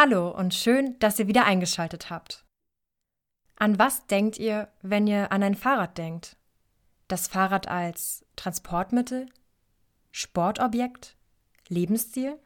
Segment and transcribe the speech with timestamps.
[0.00, 2.44] Hallo und schön, dass ihr wieder eingeschaltet habt.
[3.56, 6.36] An was denkt ihr, wenn ihr an ein Fahrrad denkt?
[7.08, 9.26] Das Fahrrad als Transportmittel?
[10.12, 11.16] Sportobjekt?
[11.66, 12.38] Lebensstil?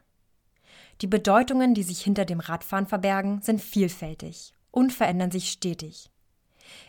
[1.03, 6.11] Die Bedeutungen, die sich hinter dem Radfahren verbergen, sind vielfältig und verändern sich stetig.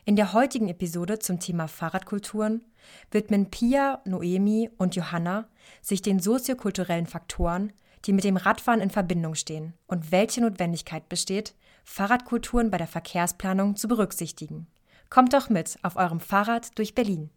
[0.05, 2.63] In der heutigen Episode zum Thema Fahrradkulturen
[3.11, 5.49] widmen Pia, Noemi und Johanna
[5.81, 7.73] sich den soziokulturellen Faktoren,
[8.05, 11.53] die mit dem Radfahren in Verbindung stehen und welche Notwendigkeit besteht,
[11.83, 14.67] Fahrradkulturen bei der Verkehrsplanung zu berücksichtigen.
[15.09, 17.29] Kommt doch mit auf eurem Fahrrad durch Berlin.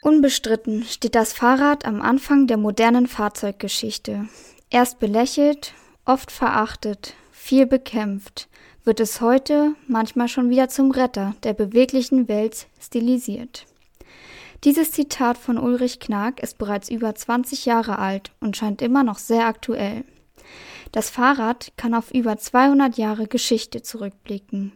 [0.00, 4.28] Unbestritten steht das Fahrrad am Anfang der modernen Fahrzeuggeschichte.
[4.68, 5.74] Erst belächelt,
[6.04, 8.48] oft verachtet, viel bekämpft,
[8.84, 13.66] wird es heute manchmal schon wieder zum Retter der beweglichen Welt stilisiert.
[14.64, 19.18] Dieses Zitat von Ulrich Knag ist bereits über 20 Jahre alt und scheint immer noch
[19.18, 20.04] sehr aktuell.
[20.92, 24.72] Das Fahrrad kann auf über 200 Jahre Geschichte zurückblicken,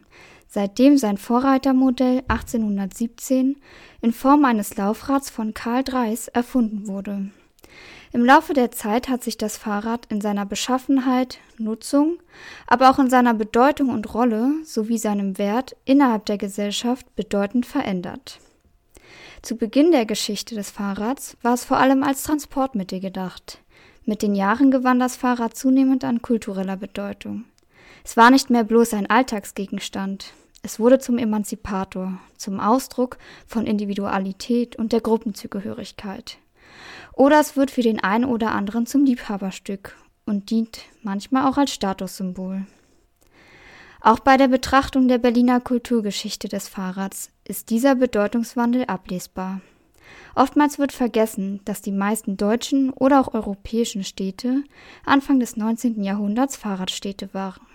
[0.49, 3.55] seitdem sein Vorreitermodell 1817
[4.01, 7.29] in Form eines Laufrads von Karl Dreis erfunden wurde.
[8.11, 12.17] Im Laufe der Zeit hat sich das Fahrrad in seiner Beschaffenheit, Nutzung,
[12.65, 18.39] aber auch in seiner Bedeutung und Rolle sowie seinem Wert innerhalb der Gesellschaft bedeutend verändert.
[19.47, 23.59] Zu Beginn der Geschichte des Fahrrads war es vor allem als Transportmittel gedacht.
[24.03, 27.45] Mit den Jahren gewann das Fahrrad zunehmend an kultureller Bedeutung.
[28.03, 30.33] Es war nicht mehr bloß ein Alltagsgegenstand.
[30.63, 36.39] Es wurde zum Emanzipator, zum Ausdruck von Individualität und der Gruppenzugehörigkeit.
[37.13, 39.95] Oder es wird für den einen oder anderen zum Liebhaberstück
[40.25, 42.65] und dient manchmal auch als Statussymbol.
[44.01, 49.61] Auch bei der Betrachtung der Berliner Kulturgeschichte des Fahrrads ist dieser Bedeutungswandel ablesbar.
[50.35, 54.63] Oftmals wird vergessen, dass die meisten deutschen oder auch europäischen Städte
[55.05, 56.03] Anfang des 19.
[56.03, 57.65] Jahrhunderts Fahrradstädte waren.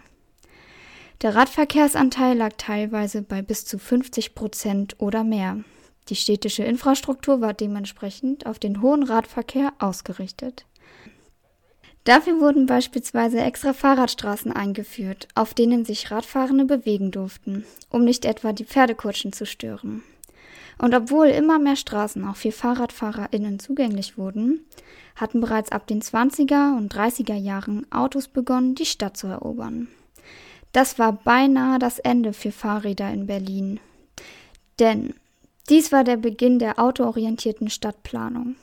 [1.22, 5.58] Der Radverkehrsanteil lag teilweise bei bis zu 50 Prozent oder mehr.
[6.08, 10.66] Die städtische Infrastruktur war dementsprechend auf den hohen Radverkehr ausgerichtet.
[12.04, 18.52] Dafür wurden beispielsweise extra Fahrradstraßen eingeführt, auf denen sich Radfahrende bewegen durften, um nicht etwa
[18.52, 20.02] die Pferdekutschen zu stören.
[20.78, 24.66] Und obwohl immer mehr Straßen auch für FahrradfahrerInnen zugänglich wurden,
[25.14, 29.86] hatten bereits ab den 20er und 30er Jahren Autos begonnen, die Stadt zu erobern.
[30.72, 33.78] Das war beinahe das Ende für Fahrräder in Berlin.
[34.80, 35.14] Denn
[35.68, 38.56] dies war der Beginn der autoorientierten Stadtplanung.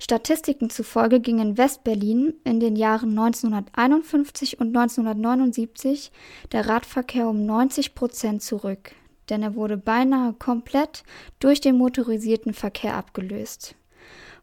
[0.00, 6.12] Statistiken zufolge ging in Westberlin in den Jahren 1951 und 1979
[6.52, 8.94] der Radverkehr um 90 Prozent zurück,
[9.28, 11.02] denn er wurde beinahe komplett
[11.40, 13.74] durch den motorisierten Verkehr abgelöst.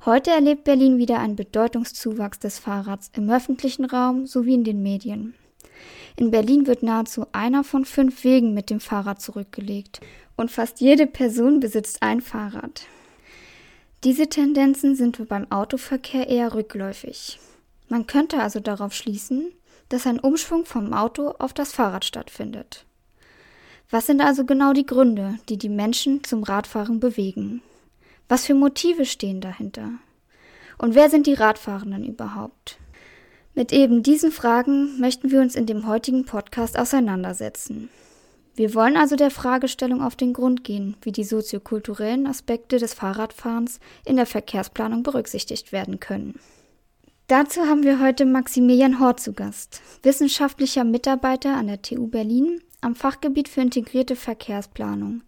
[0.03, 5.35] Heute erlebt Berlin wieder einen Bedeutungszuwachs des Fahrrads im öffentlichen Raum sowie in den Medien.
[6.17, 10.01] In Berlin wird nahezu einer von fünf Wegen mit dem Fahrrad zurückgelegt
[10.35, 12.87] und fast jede Person besitzt ein Fahrrad.
[14.03, 17.39] Diese Tendenzen sind beim Autoverkehr eher rückläufig.
[17.89, 19.51] Man könnte also darauf schließen,
[19.89, 22.85] dass ein Umschwung vom Auto auf das Fahrrad stattfindet.
[23.89, 27.61] Was sind also genau die Gründe, die die Menschen zum Radfahren bewegen?
[28.27, 29.91] Was für Motive stehen dahinter?
[30.77, 32.79] Und wer sind die Radfahrenden überhaupt?
[33.53, 37.89] Mit eben diesen Fragen möchten wir uns in dem heutigen Podcast auseinandersetzen.
[38.55, 43.79] Wir wollen also der Fragestellung auf den Grund gehen, wie die soziokulturellen Aspekte des Fahrradfahrens
[44.05, 46.39] in der Verkehrsplanung berücksichtigt werden können.
[47.27, 52.95] Dazu haben wir heute Maximilian Hort zu Gast, wissenschaftlicher Mitarbeiter an der TU Berlin am
[52.95, 55.23] Fachgebiet für integrierte Verkehrsplanung,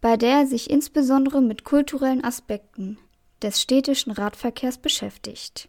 [0.00, 2.98] bei der er sich insbesondere mit kulturellen Aspekten
[3.42, 5.68] des städtischen Radverkehrs beschäftigt.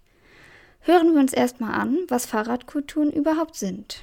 [0.80, 4.01] Hören wir uns erstmal an, was Fahrradkulturen überhaupt sind.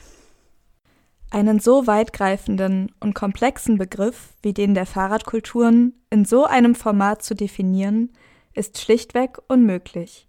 [1.32, 7.34] Einen so weitgreifenden und komplexen Begriff wie den der Fahrradkulturen in so einem Format zu
[7.34, 8.10] definieren,
[8.52, 10.26] ist schlichtweg unmöglich.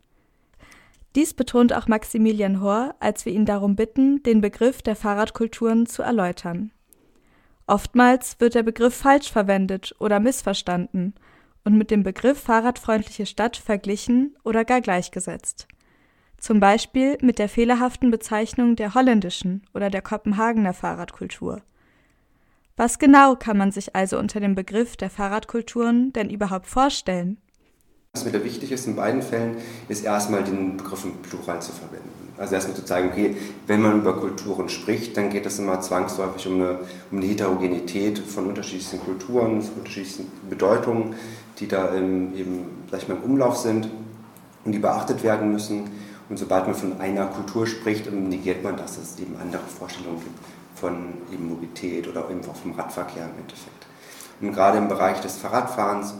[1.15, 6.03] Dies betont auch Maximilian Hohr, als wir ihn darum bitten, den Begriff der Fahrradkulturen zu
[6.03, 6.71] erläutern.
[7.65, 11.15] Oftmals wird der Begriff falsch verwendet oder missverstanden
[11.63, 15.67] und mit dem Begriff fahrradfreundliche Stadt verglichen oder gar gleichgesetzt
[16.41, 21.61] zum Beispiel mit der fehlerhaften Bezeichnung der holländischen oder der Kopenhagener Fahrradkultur.
[22.75, 27.37] Was genau kann man sich also unter dem Begriff der Fahrradkulturen denn überhaupt vorstellen?
[28.13, 29.57] Was mir da wichtig ist in beiden Fällen,
[29.87, 32.09] ist erstmal den Begriff im Plural zu verwenden.
[32.37, 33.37] Also erstmal zu zeigen, okay,
[33.67, 36.79] wenn man über Kulturen spricht, dann geht es immer zwangsläufig um eine,
[37.11, 41.13] um eine Heterogenität von unterschiedlichen Kulturen, von unterschiedlichen Bedeutungen,
[41.59, 43.89] die da im, eben, sag ich mal, im Umlauf sind
[44.65, 45.91] und die beachtet werden müssen.
[46.31, 50.39] Und sobald man von einer Kultur spricht, negiert man, dass es eben andere Vorstellungen gibt
[50.75, 53.85] von eben Mobilität oder eben auch vom Radverkehr im Endeffekt.
[54.39, 56.13] Und gerade im Bereich des Fahrradfahrens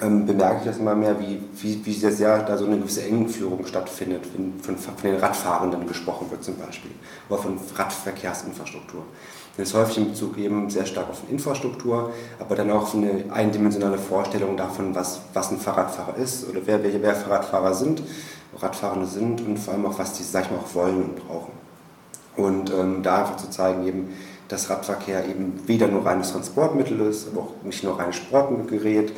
[0.00, 3.66] ähm, bemerke ich das immer mehr, wie, wie, wie sehr da so eine gewisse Engführung
[3.66, 6.92] stattfindet, wenn von, von den Radfahrenden gesprochen wird zum Beispiel,
[7.28, 9.02] oder von Radverkehrsinfrastruktur.
[9.56, 13.98] Das ist häufig in Bezug eben sehr stark auf Infrastruktur, aber dann auch eine eindimensionale
[13.98, 18.02] Vorstellung davon, was, was ein Fahrradfahrer ist oder wer, wer, wer Fahrradfahrer sind,
[18.58, 21.52] Radfahrende sind und vor allem auch, was die, sag ich mal, auch wollen und brauchen.
[22.36, 24.12] Und ähm, da einfach zu zeigen, eben,
[24.48, 29.12] dass Radverkehr eben weder nur reines Transportmittel ist, aber auch nicht nur reines Sportgerät,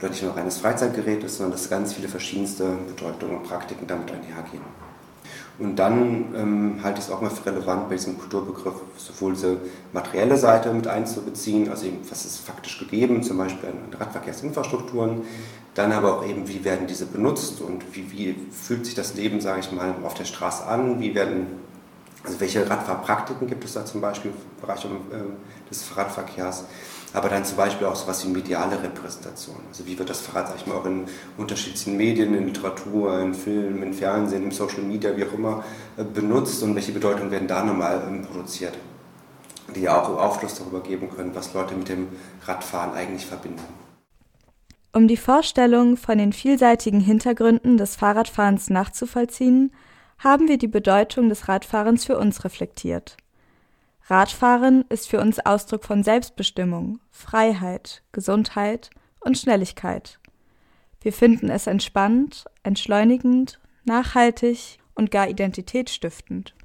[0.00, 4.10] oder nicht nur reines Freizeitgerät ist, sondern dass ganz viele verschiedenste Bedeutungen und Praktiken damit
[4.10, 4.62] einhergehen.
[5.60, 9.58] Und dann ähm, halte ich es auch mal für relevant, bei diesem Kulturbegriff sowohl diese
[9.92, 15.20] materielle Seite mit einzubeziehen, also eben, was ist faktisch gegeben, zum Beispiel an Radverkehrsinfrastrukturen,
[15.74, 19.42] dann aber auch eben, wie werden diese benutzt und wie, wie fühlt sich das Leben,
[19.42, 21.46] sage ich mal, auf der Straße an, wie werden,
[22.24, 26.64] also welche Radfahrpraktiken gibt es da zum Beispiel im Bereich äh, des Radverkehrs,
[27.12, 29.56] aber dann zum Beispiel auch so etwas wie mediale Repräsentation.
[29.68, 33.34] Also wie wird das Fahrrad, sag ich mal, auch in unterschiedlichen Medien, in Literatur, in
[33.34, 35.64] Filmen, in Fernsehen, in Social Media, wie auch immer,
[35.96, 38.74] äh, benutzt und welche Bedeutung werden da nochmal ähm, produziert,
[39.74, 42.08] die ja auch Aufschluss darüber geben können, was Leute mit dem
[42.46, 43.64] Radfahren eigentlich verbinden.
[44.92, 49.72] Um die Vorstellung von den vielseitigen Hintergründen des Fahrradfahrens nachzuvollziehen,
[50.18, 53.16] haben wir die Bedeutung des Radfahrens für uns reflektiert.
[54.10, 58.90] Radfahren ist für uns Ausdruck von Selbstbestimmung, Freiheit, Gesundheit
[59.20, 60.18] und Schnelligkeit.
[61.00, 66.56] Wir finden es entspannt, entschleunigend, nachhaltig und gar identitätsstiftend.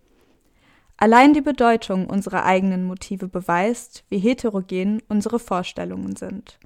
[0.97, 6.57] Allein die Bedeutung unserer eigenen Motive beweist, wie heterogen unsere Vorstellungen sind.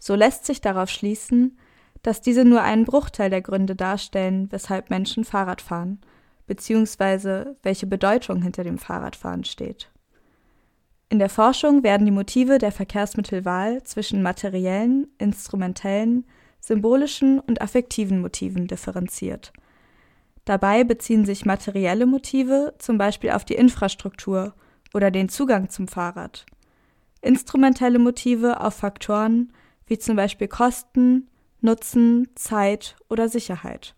[0.00, 1.56] So lässt sich darauf schließen,
[2.02, 6.00] dass diese nur einen Bruchteil der Gründe darstellen, weshalb Menschen Fahrrad fahren–
[6.46, 9.90] beziehungsweise welche Bedeutung hinter dem Fahrradfahren steht.
[11.08, 16.26] In der Forschung werden die Motive der Verkehrsmittelwahl zwischen materiellen, instrumentellen,
[16.60, 19.52] symbolischen und affektiven Motiven differenziert.
[20.44, 24.54] Dabei beziehen sich materielle Motive zum Beispiel auf die Infrastruktur
[24.92, 26.46] oder den Zugang zum Fahrrad,
[27.20, 29.52] instrumentelle Motive auf Faktoren
[29.86, 31.28] wie zum Beispiel Kosten,
[31.60, 33.94] Nutzen, Zeit oder Sicherheit.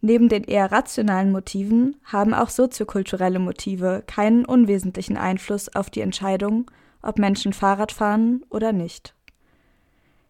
[0.00, 6.70] Neben den eher rationalen Motiven haben auch soziokulturelle Motive keinen unwesentlichen Einfluss auf die Entscheidung,
[7.02, 9.14] ob Menschen Fahrrad fahren oder nicht.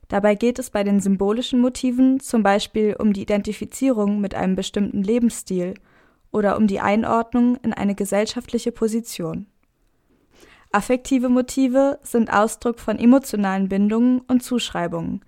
[0.08, 5.02] Dabei geht es bei den symbolischen Motiven zum Beispiel um die Identifizierung mit einem bestimmten
[5.02, 5.74] Lebensstil
[6.30, 9.46] oder um die Einordnung in eine gesellschaftliche Position.
[10.70, 15.22] Affektive Motive sind Ausdruck von emotionalen Bindungen und Zuschreibungen,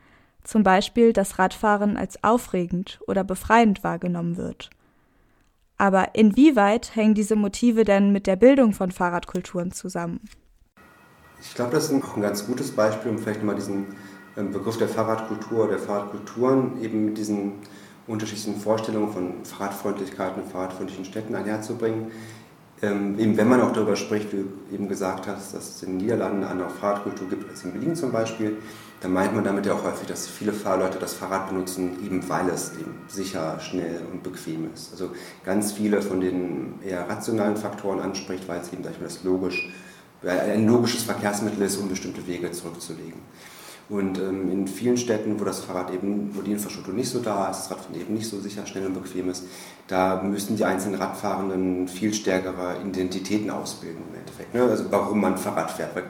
[0.49, 4.71] zum Beispiel dass Radfahren als aufregend oder befreiend wahrgenommen wird.
[5.77, 10.21] Aber inwieweit hängen diese Motive denn mit der Bildung von Fahrradkulturen zusammen?
[11.41, 13.87] Ich glaube, das ist auch ein ganz gutes Beispiel, um vielleicht mal diesen
[14.37, 17.53] ähm, Begriff der Fahrradkultur, der Fahrradkulturen eben mit diesen
[18.07, 22.11] unterschiedlichen Vorstellungen von Fahrradfreundlichkeit und fahrradfreundlichen Städten einherzubringen.
[22.81, 25.91] Ähm, eben wenn man auch darüber spricht, wie du eben gesagt hast, dass es in
[25.91, 28.57] den Niederlanden eine andere Fahrradkultur gibt als in Berlin zum Beispiel,
[29.01, 32.49] dann meint man damit ja auch häufig, dass viele Fahrleute das Fahrrad benutzen, eben weil
[32.49, 34.91] es eben sicher, schnell und bequem ist.
[34.93, 35.11] Also
[35.45, 39.23] ganz viele von den eher rationalen Faktoren anspricht, weil es eben, sag ich mal, das
[39.23, 39.69] logisch,
[40.25, 43.21] ein logisches Verkehrsmittel ist, um bestimmte Wege zurückzulegen.
[43.89, 47.51] Und ähm, in vielen Städten, wo das Fahrrad eben, wo die Infrastruktur nicht so da
[47.51, 49.45] ist, das Radfahren eben nicht so sicher, schnell und bequem ist,
[49.87, 54.53] da müssen die einzelnen Radfahrenden viel stärkere Identitäten ausbilden im Endeffekt.
[54.53, 54.63] Ne?
[54.63, 55.97] Also warum man Fahrrad fährt.
[55.97, 56.05] Weil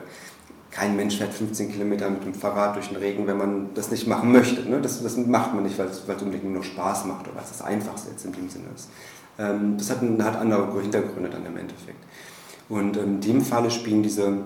[0.71, 4.07] kein Mensch fährt 15 Kilometer mit dem Fahrrad durch den Regen, wenn man das nicht
[4.07, 4.61] machen möchte.
[4.69, 4.79] Ne?
[4.81, 7.61] Das, das macht man nicht, weil es, unbedingt nur Spaß macht oder weil es das
[7.61, 8.89] Einfachste jetzt in dem Sinne ist.
[9.39, 12.03] Ähm, das hat, hat andere Hintergründe dann im Endeffekt.
[12.67, 14.37] Und in dem Falle spielen diese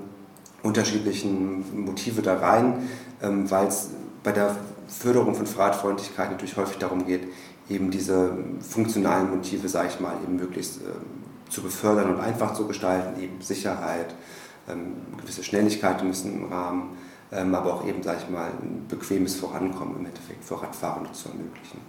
[0.61, 2.87] unterschiedlichen Motive da rein,
[3.21, 3.89] ähm, weil es
[4.23, 4.55] bei der
[4.87, 7.27] Förderung von Fahrradfreundlichkeit natürlich häufig darum geht,
[7.69, 12.67] eben diese funktionalen Motive, sage ich mal, eben möglichst äh, zu befördern und einfach zu
[12.67, 14.17] gestalten, eben Sicherheit, ähm,
[15.17, 16.97] gewisse Schnelligkeit müssen im Rahmen,
[17.31, 21.29] ähm, aber auch eben, sage ich mal, ein bequemes Vorankommen im Endeffekt für Radfahrende zu
[21.29, 21.79] ermöglichen.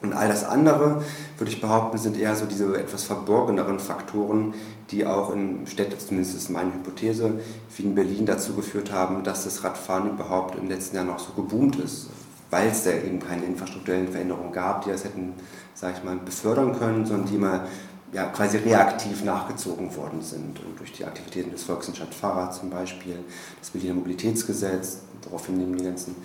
[0.00, 1.02] Und all das andere,
[1.38, 4.54] würde ich behaupten, sind eher so diese etwas verborgeneren Faktoren,
[4.90, 7.40] die auch in Städten, zumindest ist meine Hypothese,
[7.76, 11.32] wie in Berlin dazu geführt haben, dass das Radfahren überhaupt im letzten Jahr noch so
[11.32, 12.10] geboomt ist,
[12.50, 15.34] weil es da eben keine infrastrukturellen Veränderungen gab, die das hätten,
[15.74, 17.66] sage ich mal, befördern können, sondern die mal
[18.12, 23.16] ja, quasi reaktiv nachgezogen worden sind und durch die Aktivitäten des Volksentscheid Fahrrad zum Beispiel,
[23.60, 26.16] das Berliner Mobilitätsgesetz, daraufhin nehmen die ganzen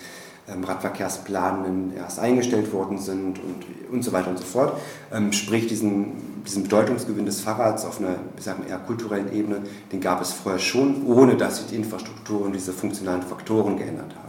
[0.47, 0.65] ähm,
[1.95, 4.77] erst eingestellt worden sind und, und so weiter und so fort.
[5.11, 9.61] Ähm, sprich, diesen, diesen Bedeutungsgewinn des Fahrrads auf einer ich sag mal, eher kulturellen Ebene,
[9.91, 14.13] den gab es vorher schon, ohne dass sich die Infrastruktur und diese funktionalen Faktoren geändert
[14.15, 14.22] haben.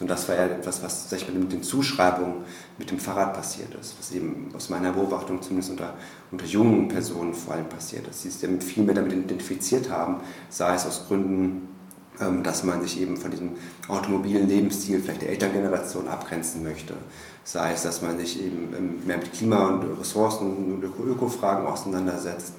[0.00, 2.44] Und das war ja etwas, was sag ich mal, mit den Zuschreibungen
[2.78, 5.94] mit dem Fahrrad passiert ist, was eben aus meiner Beobachtung zumindest unter,
[6.30, 10.16] unter jungen Personen vor allem passiert ist, die sich viel mehr damit identifiziert haben,
[10.50, 11.68] sei es aus Gründen,
[12.20, 13.52] ähm, dass man sich eben von diesem
[13.88, 16.94] automobilen Lebensstil vielleicht der Elterngeneration abgrenzen möchte,
[17.44, 22.52] sei es, dass man sich eben ähm, mehr mit Klima- und Ressourcen- und Ökofragen auseinandersetzt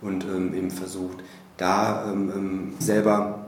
[0.00, 1.18] und ähm, eben versucht,
[1.56, 2.12] da
[2.80, 3.43] selber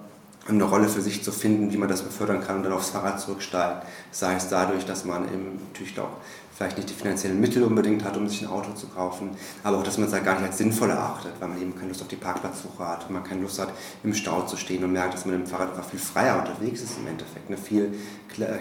[0.49, 3.21] eine Rolle für sich zu finden, wie man das befördern kann und dann aufs Fahrrad
[3.21, 3.87] zurücksteigt.
[4.11, 6.19] Sei es dadurch, dass man eben natürlich auch
[6.57, 9.31] vielleicht nicht die finanziellen Mittel unbedingt hat, um sich ein Auto zu kaufen,
[9.63, 11.89] aber auch, dass man es halt gar nicht als sinnvoll erachtet, weil man eben keine
[11.89, 13.69] Lust auf die Parkplatzsuche hat, man keine Lust hat,
[14.03, 16.97] im Stau zu stehen und merkt, dass man im Fahrrad einfach viel freier unterwegs ist
[16.99, 17.59] im Endeffekt, ne?
[17.59, 17.93] viel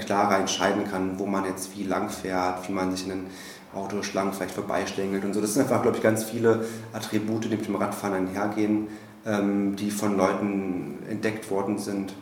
[0.06, 3.28] klarer entscheiden kann, wo man jetzt wie lang fährt, wie man sich in einen
[3.74, 5.40] Autoschlangen vielleicht vorbeischlängelt und so.
[5.40, 8.88] Das sind einfach, glaube ich, ganz viele Attribute, die mit dem Radfahren einhergehen,
[9.26, 12.14] die von Leuten entdeckt worden sind,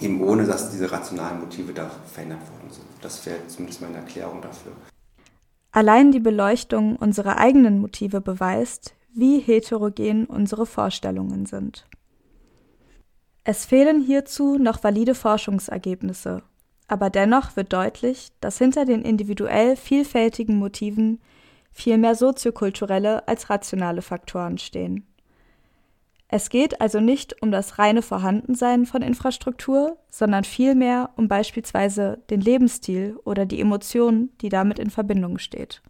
[0.00, 2.86] eben ohne dass diese rationalen Motive da verändert worden sind.
[3.02, 4.72] Das wäre zumindest meine Erklärung dafür.
[5.70, 11.86] Allein die Beleuchtung unserer eigenen Motive beweist, wie heterogen unsere Vorstellungen sind.
[13.44, 16.42] Es fehlen hierzu noch valide Forschungsergebnisse,
[16.88, 21.20] aber dennoch wird deutlich, dass hinter den individuell vielfältigen Motiven
[21.70, 25.06] viel mehr soziokulturelle als rationale Faktoren stehen.
[26.28, 32.40] Es geht also nicht um das reine Vorhandensein von Infrastruktur, sondern vielmehr um beispielsweise den
[32.40, 35.82] Lebensstil oder die Emotion, die damit in Verbindung steht.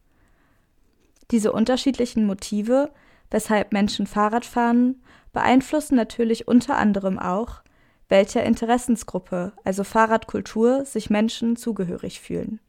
[1.30, 2.90] Diese unterschiedlichen Motive,
[3.30, 7.62] weshalb Menschen Fahrrad fahren, beeinflussen natürlich unter anderem auch,
[8.08, 12.60] welcher Interessensgruppe, also Fahrradkultur, sich Menschen zugehörig fühlen.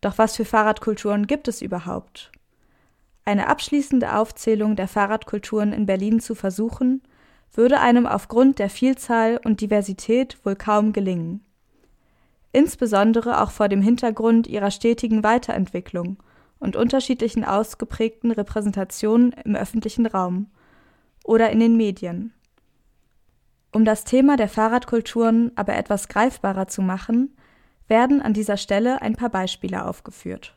[0.00, 2.30] Doch was für Fahrradkulturen gibt es überhaupt?
[3.26, 7.02] Eine abschließende Aufzählung der Fahrradkulturen in Berlin zu versuchen,
[7.52, 11.44] würde einem aufgrund der Vielzahl und Diversität wohl kaum gelingen.
[12.52, 16.22] Insbesondere auch vor dem Hintergrund ihrer stetigen Weiterentwicklung
[16.60, 20.46] und unterschiedlichen ausgeprägten Repräsentationen im öffentlichen Raum
[21.24, 22.32] oder in den Medien.
[23.72, 27.36] Um das Thema der Fahrradkulturen aber etwas greifbarer zu machen,
[27.88, 30.56] werden an dieser Stelle ein paar Beispiele aufgeführt.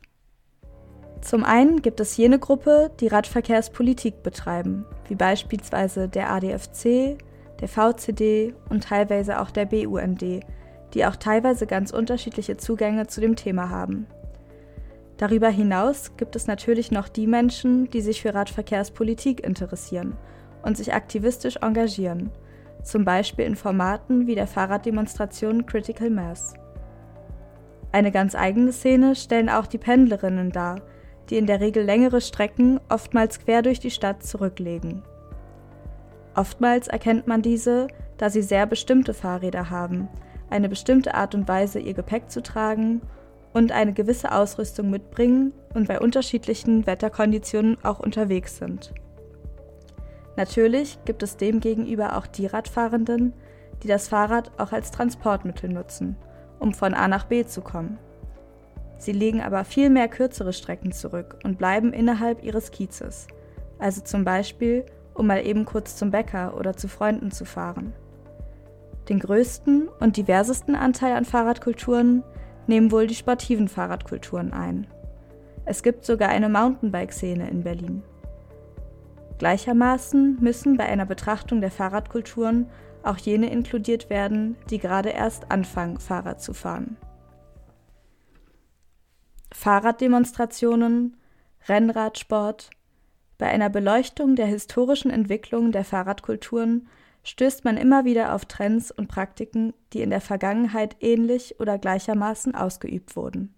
[1.22, 7.18] Zum einen gibt es jene Gruppe, die Radverkehrspolitik betreiben, wie beispielsweise der ADFC,
[7.60, 10.22] der VCD und teilweise auch der BUND,
[10.94, 14.08] die auch teilweise ganz unterschiedliche Zugänge zu dem Thema haben.
[15.18, 20.16] Darüber hinaus gibt es natürlich noch die Menschen, die sich für Radverkehrspolitik interessieren
[20.62, 22.32] und sich aktivistisch engagieren,
[22.84, 26.54] zum Beispiel in Formaten wie der Fahrraddemonstration Critical Mass.
[27.92, 30.82] Eine ganz eigene Szene stellen auch die Pendlerinnen dar,
[31.30, 35.04] die in der Regel längere Strecken, oftmals quer durch die Stadt, zurücklegen.
[36.36, 40.08] Oftmals erkennt man diese, da sie sehr bestimmte Fahrräder haben,
[40.50, 43.02] eine bestimmte Art und Weise, ihr Gepäck zu tragen
[43.54, 48.94] und eine gewisse Ausrüstung mitbringen und bei unterschiedlichen Wetterkonditionen auch unterwegs sind.
[50.38, 53.34] Natürlich gibt es demgegenüber auch die Radfahrenden,
[53.84, 56.16] die das Fahrrad auch als Transportmittel nutzen,
[56.60, 57.98] um von A nach B zu kommen.
[59.00, 63.28] Sie legen aber viel mehr kürzere Strecken zurück und bleiben innerhalb ihres Kiezes,
[63.80, 67.94] also zum Beispiel, um mal eben kurz zum Bäcker oder zu Freunden zu fahren.
[69.08, 72.24] Den größten und diversesten Anteil an Fahrradkulturen
[72.68, 74.86] nehmen wohl die sportiven Fahrradkulturen ein.
[75.66, 78.04] Es gibt sogar eine Mountainbike-Szene in Berlin.
[79.40, 82.70] Gleichermaßen müssen bei einer Betrachtung der Fahrradkulturen
[83.04, 86.98] auch jene inkludiert werden, die gerade erst anfangen, Fahrrad zu fahren.
[89.52, 91.18] Fahrraddemonstrationen,
[91.68, 92.70] Rennradsport.
[93.38, 96.88] Bei einer Beleuchtung der historischen Entwicklung der Fahrradkulturen
[97.24, 102.56] stößt man immer wieder auf Trends und Praktiken, die in der Vergangenheit ähnlich oder gleichermaßen
[102.56, 103.54] ausgeübt wurden.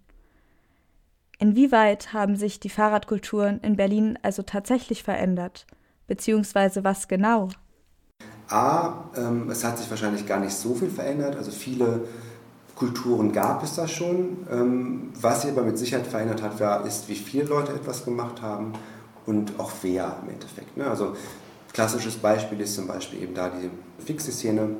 [1.38, 5.66] Inwieweit haben sich die Fahrradkulturen in Berlin also tatsächlich verändert,
[6.06, 7.48] beziehungsweise was genau?
[8.48, 11.36] A, ähm, es hat sich wahrscheinlich gar nicht so viel verändert.
[11.36, 12.06] Also viele
[12.74, 14.46] Kulturen gab es da schon.
[14.50, 18.42] Ähm, was sich aber mit Sicherheit verändert hat, war, ist, wie viele Leute etwas gemacht
[18.42, 18.72] haben
[19.26, 20.76] und auch wer im Endeffekt.
[20.76, 20.86] Ne?
[20.86, 21.14] Also
[21.72, 23.70] klassisches Beispiel ist zum Beispiel eben da die
[24.04, 24.70] Fixe-Szene.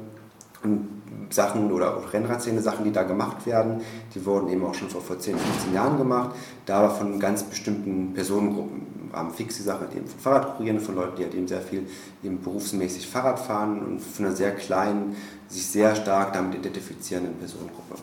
[1.30, 3.80] Sachen oder auch Rennradszene, Sachen, die da gemacht werden,
[4.14, 7.42] die wurden eben auch schon vor, vor 10, 15 Jahren gemacht, da aber von ganz
[7.42, 9.01] bestimmten Personengruppen.
[9.12, 11.86] Am Fix die Sache halt eben von Fahrradkurieren, von Leuten, die halt eben sehr viel
[12.22, 15.16] eben berufsmäßig Fahrrad fahren und von einer sehr kleinen,
[15.48, 17.96] sich sehr stark damit identifizierenden Personengruppe.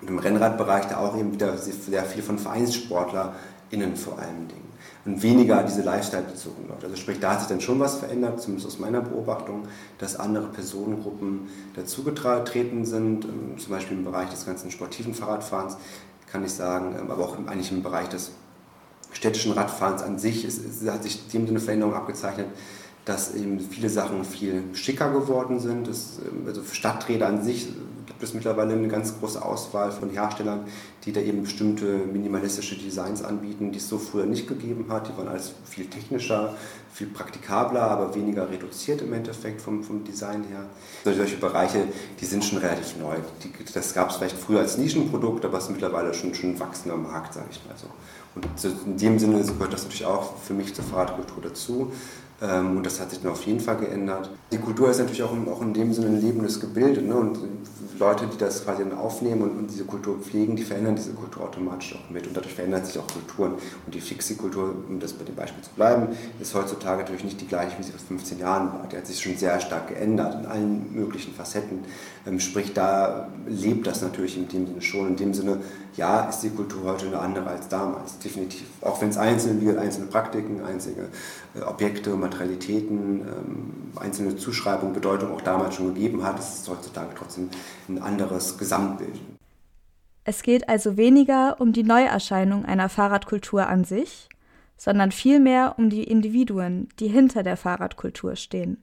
[0.00, 4.64] Und im Rennradbereich da auch eben wieder sehr viel von VereinssportlerInnen vor allen Dingen.
[5.06, 6.86] Und weniger diese Lifestyle-bezogenen Leute.
[6.86, 9.64] Also sprich, da hat sich dann schon was verändert, zumindest aus meiner Beobachtung,
[9.98, 15.76] dass andere Personengruppen dazugetreten sind, ähm, zum Beispiel im Bereich des ganzen sportiven Fahrradfahrens,
[16.30, 18.30] kann ich sagen, ähm, aber auch eigentlich im Bereich des
[19.14, 22.48] städtischen Radfahrens an sich ist, ist, hat sich dem Sinne Veränderung abgezeichnet,
[23.04, 25.88] dass eben viele Sachen viel schicker geworden sind.
[25.88, 27.68] Das, ähm, also Stadträder an sich
[28.06, 30.66] gibt es mittlerweile eine ganz große Auswahl von Herstellern,
[31.04, 35.08] die da eben bestimmte minimalistische Designs anbieten, die es so früher nicht gegeben hat.
[35.08, 36.54] Die waren alles viel technischer,
[36.92, 40.66] viel praktikabler, aber weniger reduziert im Endeffekt vom, vom Design her.
[41.04, 41.84] Solche Bereiche,
[42.20, 43.16] die sind schon relativ neu.
[43.42, 46.60] Die, das gab es vielleicht früher als Nischenprodukt, aber es ist mittlerweile schon, schon ein
[46.60, 47.88] wachsender Markt, sage ich mal so.
[48.34, 51.92] Und in dem Sinne gehört das natürlich auch für mich zur Fahrradkultur dazu.
[52.42, 54.30] Ähm, und das hat sich dann auf jeden Fall geändert.
[54.52, 57.02] Die Kultur ist natürlich auch, auch in dem Sinne ein lebendes Gebilde.
[57.02, 57.14] Ne?
[57.14, 57.38] Und
[57.98, 61.44] Leute, die das quasi dann aufnehmen und, und, diese Kultur pflegen, die verändern diese Kultur
[61.44, 62.26] automatisch auch mit.
[62.26, 63.52] Und dadurch verändern sich auch Kulturen.
[63.86, 66.08] Und die Fixie-Kultur, um das bei dem Beispiel zu bleiben,
[66.40, 68.88] ist heutzutage natürlich nicht die gleiche, wie sie vor 15 Jahren war.
[68.90, 71.84] Die hat sich schon sehr stark geändert in allen möglichen Facetten.
[72.26, 75.08] Ähm, sprich, da lebt das natürlich in dem Sinne schon.
[75.08, 75.60] In dem Sinne,
[75.96, 78.66] ja, ist die Kultur heute eine andere als damals, definitiv.
[78.80, 81.08] Auch wenn es einzelne, einzelne Praktiken, einzelne
[81.54, 87.14] äh, Objekte, Materialitäten, ähm, einzelne Zuschreibungen, Bedeutung auch damals schon gegeben hat, ist es heutzutage
[87.16, 87.50] trotzdem
[87.88, 89.20] ein anderes Gesamtbild.
[90.24, 94.28] Es geht also weniger um die Neuerscheinung einer Fahrradkultur an sich,
[94.76, 98.82] sondern vielmehr um die Individuen, die hinter der Fahrradkultur stehen.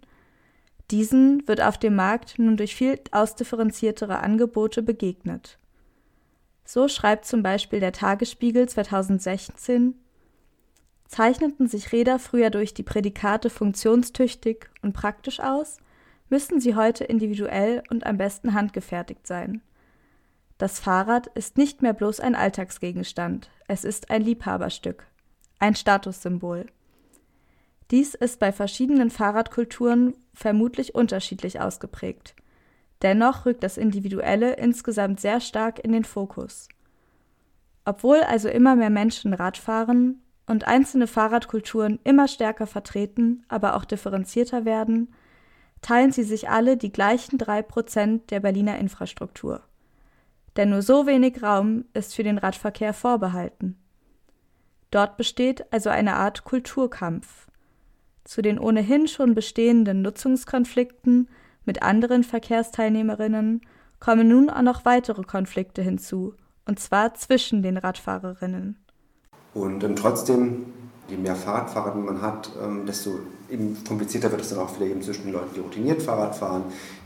[0.92, 5.58] Diesen wird auf dem Markt nun durch viel ausdifferenziertere Angebote begegnet.
[6.66, 9.96] So schreibt zum Beispiel der Tagesspiegel 2016
[11.12, 15.78] Zeichneten sich Räder früher durch die Prädikate funktionstüchtig und praktisch aus,
[16.30, 19.62] müssten sie heute individuell und am besten handgefertigt sein.
[20.58, 25.06] Das Fahrrad ist nicht mehr bloß ein Alltagsgegenstand, es ist ein Liebhaberstück,
[25.60, 26.68] ein Statussymbol.
[27.92, 32.36] Dies ist bei verschiedenen Fahrradkulturen vermutlich unterschiedlich ausgeprägt.
[33.02, 36.70] Dennoch rückt das Individuelle insgesamt sehr stark in den Fokus.
[37.84, 40.22] Obwohl also immer mehr Menschen Rad fahren
[40.52, 45.14] und einzelne Fahrradkulturen immer stärker vertreten, aber auch differenzierter werden,
[45.82, 49.64] teilen sie sich alle die gleichen drei Prozent der Berliner Infrastruktur.
[50.58, 53.78] Denn nur so wenig Raum ist für den Radverkehr vorbehalten.
[54.92, 57.48] Dort besteht also eine Art Kulturkampf.
[58.26, 61.30] Zu den ohnehin schon bestehenden Nutzungskonflikten
[61.64, 63.62] mit anderen Verkehrsteilnehmerinnen
[64.02, 66.36] kommen nun auch noch weitere Konflikte hinzu,
[66.66, 68.78] und zwar zwischen den Radfahrerinnen.
[69.54, 70.66] Und ähm, trotzdem,
[71.12, 73.20] je mehr Fahrradfahrer man hat, ähm, desto
[73.86, 76.64] komplizierter wird es dann auch vielleicht eben zwischen den Leuten, die routiniert Fahrrad fahren,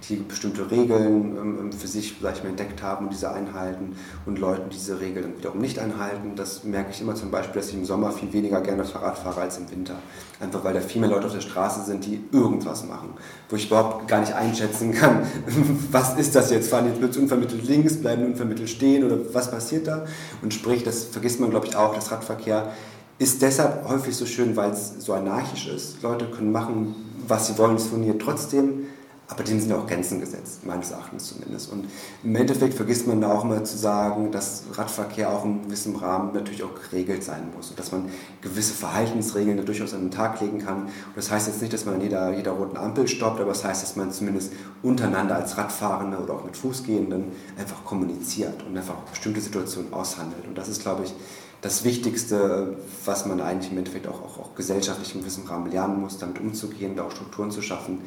[0.07, 3.95] die bestimmte Regeln ähm, für sich vielleicht mal entdeckt haben und diese einhalten
[4.27, 6.35] und Leuten, die diese Regeln wiederum nicht einhalten.
[6.35, 9.41] Das merke ich immer zum Beispiel, dass ich im Sommer viel weniger gerne Fahrrad fahre
[9.41, 9.95] als im Winter.
[10.39, 13.09] Einfach weil da viel mehr Leute auf der Straße sind, die irgendwas machen,
[13.49, 15.23] wo ich überhaupt gar nicht einschätzen kann,
[15.91, 16.69] was ist das jetzt?
[16.69, 20.05] Fahren die plötzlich unvermittelt links, bleiben unvermittelt stehen oder was passiert da?
[20.43, 22.71] Und sprich, das vergisst man glaube ich auch, dass Radverkehr
[23.17, 26.01] ist deshalb häufig so schön, weil es so anarchisch ist.
[26.01, 26.95] Leute können machen,
[27.28, 28.88] was sie wollen, es funktioniert trotzdem,
[29.28, 31.71] aber dem sind auch Grenzen gesetzt, meines Erachtens zumindest.
[31.71, 31.88] Und
[32.23, 36.34] im Endeffekt vergisst man da auch immer zu sagen, dass Radverkehr auch in gewissem Rahmen
[36.34, 38.10] natürlich auch geregelt sein muss und dass man
[38.41, 40.84] gewisse Verhaltensregeln da durchaus an den Tag legen kann.
[40.84, 43.62] Und das heißt jetzt nicht, dass man an jeder, jeder roten Ampel stoppt, aber es
[43.62, 44.51] das heißt, dass man zumindest
[44.84, 50.45] untereinander als Radfahrende oder auch mit Fußgehenden einfach kommuniziert und einfach bestimmte Situationen aushandelt.
[50.47, 51.15] Und das ist, glaube ich,
[51.61, 56.01] das Wichtigste, was man eigentlich im Endeffekt auch, auch, auch gesellschaftlich in gewissem Rahmen lernen
[56.01, 58.01] muss, damit umzugehen, da auch Strukturen zu schaffen,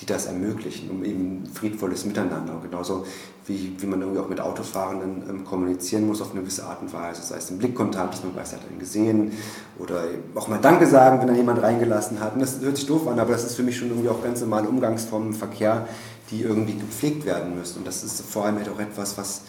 [0.00, 2.54] die das ermöglichen, um eben friedvolles Miteinander.
[2.54, 3.06] Und genauso
[3.46, 6.92] wie, wie man irgendwie auch mit Autofahrenden ähm, kommunizieren muss auf eine gewisse Art und
[6.92, 7.22] Weise.
[7.22, 9.32] Das heißt, im Blickkontakt, dass man weiß, hat einen gesehen
[9.78, 10.04] oder
[10.34, 12.34] auch mal Danke sagen, wenn er jemand reingelassen hat.
[12.34, 14.40] Und das hört sich doof an, aber das ist für mich schon irgendwie auch ganz
[14.40, 15.88] normale Umgangsformen im Verkehr,
[16.30, 17.78] die irgendwie gepflegt werden müssen.
[17.78, 19.42] Und das ist vor allem halt auch etwas, was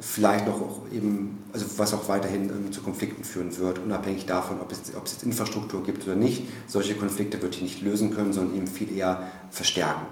[0.00, 4.94] vielleicht noch eben, also was auch weiterhin zu Konflikten führen wird, unabhängig davon, ob es,
[4.94, 6.44] ob es jetzt Infrastruktur gibt oder nicht.
[6.66, 10.06] Solche Konflikte wird die nicht lösen können, sondern eben viel eher verstärken.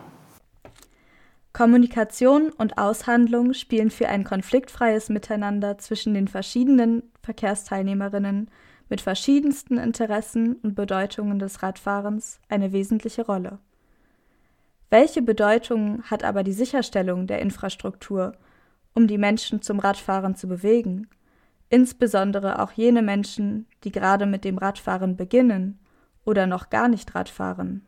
[1.53, 8.51] Kommunikation und Aushandlung spielen für ein konfliktfreies Miteinander zwischen den verschiedenen Verkehrsteilnehmerinnen
[8.89, 13.59] mit verschiedensten Interessen und Bedeutungen des Radfahrens eine wesentliche Rolle.
[14.91, 18.33] Welche Bedeutung hat aber die Sicherstellung der Infrastruktur
[18.95, 21.09] um die Menschen zum Radfahren zu bewegen,
[21.69, 25.79] insbesondere auch jene Menschen, die gerade mit dem Radfahren beginnen
[26.25, 27.85] oder noch gar nicht Radfahren.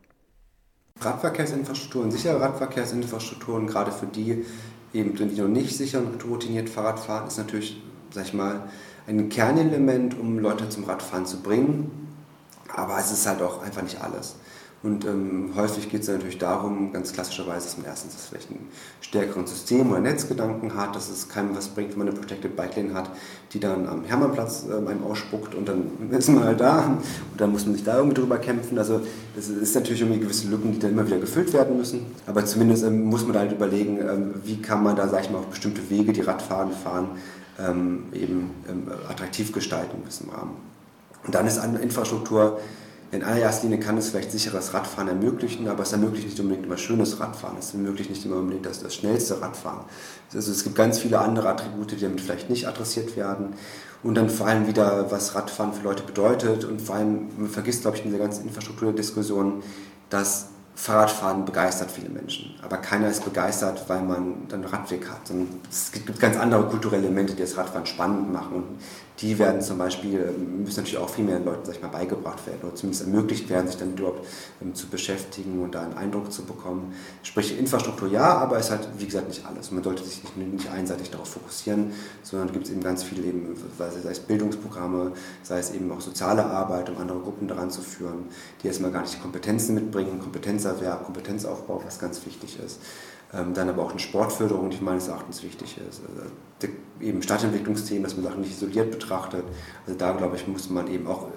[1.01, 4.45] Radverkehrsinfrastrukturen, sichere Radverkehrsinfrastrukturen, gerade für die
[4.93, 8.69] eben die noch nicht sicher und routiniert Fahrrad fahren, ist natürlich, sag ich mal,
[9.07, 11.91] ein Kernelement, um Leute zum Radfahren zu bringen.
[12.75, 14.37] Aber es ist halt auch einfach nicht alles.
[14.87, 18.69] Und ähm, häufig geht es natürlich darum, ganz klassischerweise, dass man erstens das vielleicht ein
[19.01, 22.77] stärkeren System oder Netzgedanken hat, dass es keinem was bringt, wenn man eine Protected Bike
[22.77, 23.11] Lane hat,
[23.53, 27.01] die dann am Hermannplatz äh, einem ausspuckt und dann ist man halt da und
[27.41, 28.79] dann muss man sich da irgendwie drüber kämpfen.
[28.79, 29.01] Also
[29.35, 32.07] das ist natürlich irgendwie gewisse Lücken, die dann immer wieder gefüllt werden müssen.
[32.29, 35.39] Aber zumindest ähm, muss man halt überlegen, ähm, wie kann man da, sag ich mal,
[35.39, 37.09] auf bestimmte Wege, die Radfahren fahren,
[37.59, 40.29] ähm, eben ähm, attraktiv gestalten müssen.
[41.27, 42.61] Und dann ist an Infrastruktur
[43.13, 46.77] in allererster Linie kann es vielleicht sicheres Radfahren ermöglichen, aber es ermöglicht nicht unbedingt immer
[46.77, 47.57] schönes Radfahren.
[47.59, 49.85] Es ermöglicht nicht immer unbedingt das, das schnellste Radfahren.
[50.35, 53.55] Also es gibt ganz viele andere Attribute, die damit vielleicht nicht adressiert werden.
[54.03, 56.65] Und dann vor allem wieder, was Radfahren für Leute bedeutet.
[56.65, 59.63] Und vor allem, man vergisst, glaube ich, in dieser ganzen Infrastrukturdiskussion,
[60.11, 62.55] dass Fahrradfahren begeistert viele Menschen.
[62.63, 65.31] Aber keiner ist begeistert, weil man dann einen Radweg hat.
[65.31, 68.57] Und es gibt ganz andere kulturelle Elemente, die das Radfahren spannend machen.
[68.57, 68.65] Und
[69.21, 72.61] die werden zum Beispiel, müssen natürlich auch viel mehr Leuten sag ich mal, beigebracht werden
[72.63, 74.21] oder zumindest ermöglicht werden, sich dann dort
[74.63, 76.95] ähm, zu beschäftigen und da einen Eindruck zu bekommen.
[77.23, 79.71] Sprich, Infrastruktur ja, aber es ist halt, wie gesagt, nicht alles.
[79.71, 83.57] Man sollte sich nicht, nicht einseitig darauf fokussieren, sondern gibt es eben ganz viel eben,
[83.79, 88.27] sei es Bildungsprogramme, sei es eben auch soziale Arbeit, um andere Gruppen daran zu führen,
[88.63, 92.81] die erstmal gar nicht Kompetenzen mitbringen, Kompetenzerwerb, Kompetenzaufbau, was ganz wichtig ist.
[93.37, 96.01] Ähm, dann aber auch eine Sportförderung, die meines Erachtens wichtig ist.
[96.09, 99.45] Also eben Stadtentwicklungsthemen, dass man Sachen nicht isoliert betrachtet.
[99.87, 101.29] Also da, glaube ich, muss man eben auch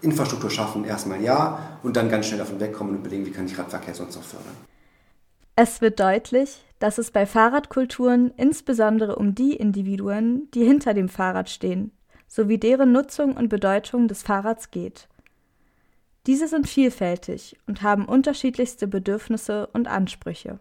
[0.00, 3.58] Infrastruktur schaffen, erstmal ja, und dann ganz schnell davon wegkommen und überlegen, wie kann ich
[3.58, 4.54] Radverkehr sonst noch fördern.
[5.56, 11.50] Es wird deutlich, dass es bei Fahrradkulturen insbesondere um die Individuen, die hinter dem Fahrrad
[11.50, 11.90] stehen,
[12.28, 15.08] sowie deren Nutzung und Bedeutung des Fahrrads geht.
[16.26, 20.60] Diese sind vielfältig und haben unterschiedlichste Bedürfnisse und Ansprüche.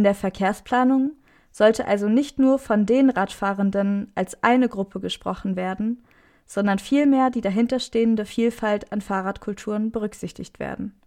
[0.00, 1.10] In der Verkehrsplanung
[1.52, 6.02] sollte also nicht nur von den Radfahrenden als eine Gruppe gesprochen werden,
[6.46, 10.98] sondern vielmehr die dahinterstehende Vielfalt an Fahrradkulturen berücksichtigt werden.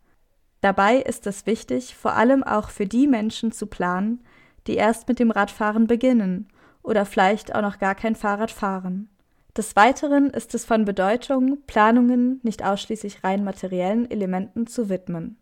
[0.62, 4.23] Dabei ist es wichtig, vor allem auch für die Menschen zu planen,
[4.67, 6.49] die erst mit dem Radfahren beginnen
[6.84, 9.10] oder vielleicht auch noch gar kein Fahrrad fahren.
[9.58, 15.39] Des Weiteren ist es von Bedeutung, Planungen nicht ausschließlich rein materiellen Elementen zu widmen.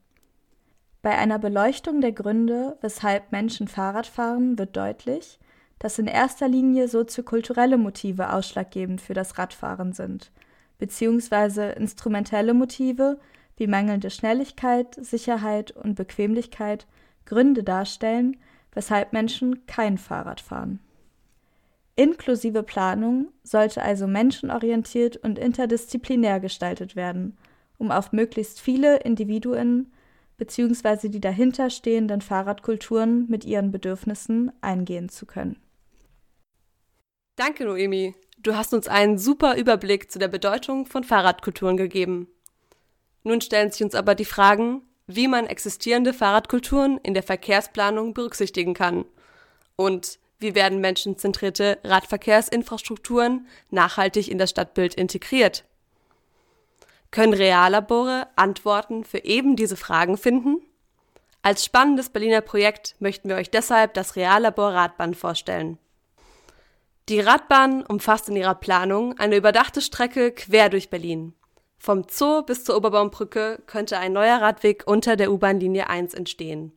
[1.01, 5.39] Bei einer Beleuchtung der Gründe, weshalb Menschen Fahrrad fahren, wird deutlich,
[5.79, 10.31] dass in erster Linie soziokulturelle Motive ausschlaggebend für das Radfahren sind,
[10.77, 13.19] beziehungsweise instrumentelle Motive
[13.57, 16.85] wie mangelnde Schnelligkeit, Sicherheit und Bequemlichkeit
[17.25, 18.37] Gründe darstellen,
[18.71, 20.79] weshalb Menschen kein Fahrrad fahren.
[21.95, 27.37] Inklusive Planung sollte also menschenorientiert und interdisziplinär gestaltet werden,
[27.79, 29.91] um auf möglichst viele Individuen
[30.41, 31.09] bzw.
[31.09, 35.61] die dahinterstehenden Fahrradkulturen mit ihren Bedürfnissen eingehen zu können.
[37.35, 38.15] Danke, Noemi.
[38.39, 42.27] Du hast uns einen super Überblick zu der Bedeutung von Fahrradkulturen gegeben.
[43.23, 48.73] Nun stellen sich uns aber die Fragen, wie man existierende Fahrradkulturen in der Verkehrsplanung berücksichtigen
[48.73, 49.05] kann
[49.75, 55.65] und wie werden menschenzentrierte Radverkehrsinfrastrukturen nachhaltig in das Stadtbild integriert.
[57.11, 60.61] Können Reallabore Antworten für eben diese Fragen finden?
[61.41, 65.77] Als spannendes Berliner Projekt möchten wir euch deshalb das Reallabor Radbahn vorstellen.
[67.09, 71.33] Die Radbahn umfasst in ihrer Planung eine überdachte Strecke quer durch Berlin.
[71.77, 76.71] Vom Zoo bis zur Oberbaumbrücke könnte ein neuer Radweg unter der U-Bahn-Linie 1 entstehen.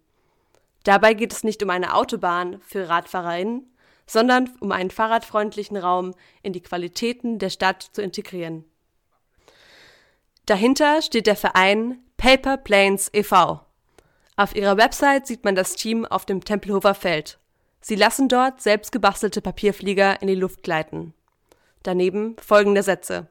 [0.82, 3.70] Dabei geht es nicht um eine Autobahn für RadfahrerInnen,
[4.06, 8.64] sondern um einen fahrradfreundlichen Raum in die Qualitäten der Stadt zu integrieren.
[10.46, 13.60] Dahinter steht der Verein Paper Planes e.V.
[14.36, 17.38] Auf ihrer Website sieht man das Team auf dem Tempelhofer Feld.
[17.80, 21.14] Sie lassen dort selbst gebastelte Papierflieger in die Luft gleiten.
[21.82, 23.28] Daneben folgende Sätze.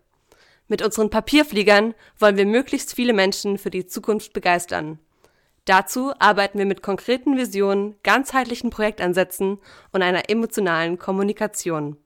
[0.67, 4.97] Mit unseren Papierfliegern wollen wir möglichst viele Menschen für die Zukunft begeistern.
[5.65, 9.59] Dazu arbeiten wir mit konkreten Visionen, ganzheitlichen Projektansätzen
[9.91, 11.97] und einer emotionalen Kommunikation.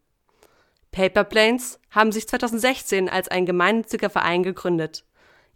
[0.91, 5.03] Paperplanes haben sich 2016 als ein gemeinnütziger Verein gegründet.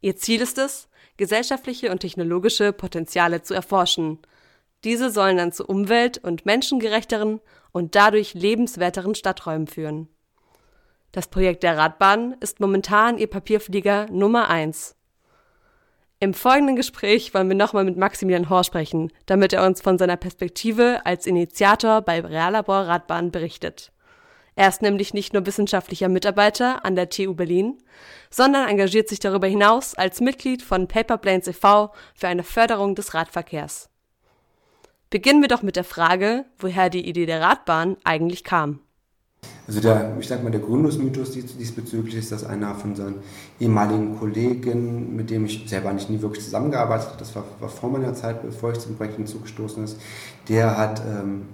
[0.02, 4.18] Ihr Ziel ist es, gesellschaftliche und technologische Potenziale zu erforschen.
[4.84, 7.40] Diese sollen dann zu umwelt- und menschengerechteren
[7.72, 10.10] und dadurch lebenswerteren Stadträumen führen.
[11.12, 14.96] Das Projekt der Radbahn ist momentan ihr Papierflieger Nummer eins.
[16.20, 20.18] Im folgenden Gespräch wollen wir nochmal mit Maximilian Horr sprechen, damit er uns von seiner
[20.18, 23.92] Perspektive als Initiator bei Reallabor Radbahn berichtet.
[24.62, 27.80] Er ist nämlich nicht nur wissenschaftlicher Mitarbeiter an der TU Berlin,
[28.30, 31.92] sondern engagiert sich darüber hinaus als Mitglied von Paperplanes e.V.
[32.14, 33.90] für eine Förderung des Radverkehrs.
[35.10, 38.82] Beginnen wir doch mit der Frage, woher die Idee der Radbahn eigentlich kam.
[39.66, 43.24] Also der, ich sag mal, der Gründungsmythos diesbezüglich ist, dass einer von seinen
[43.60, 47.90] ehemaligen Kollegen, mit dem ich selber nicht nie wirklich zusammengearbeitet habe, das war, war vor
[47.90, 50.00] meiner Zeit, bevor ich zum Projekt hinzugestoßen ist,
[50.50, 51.48] der hat, ähm,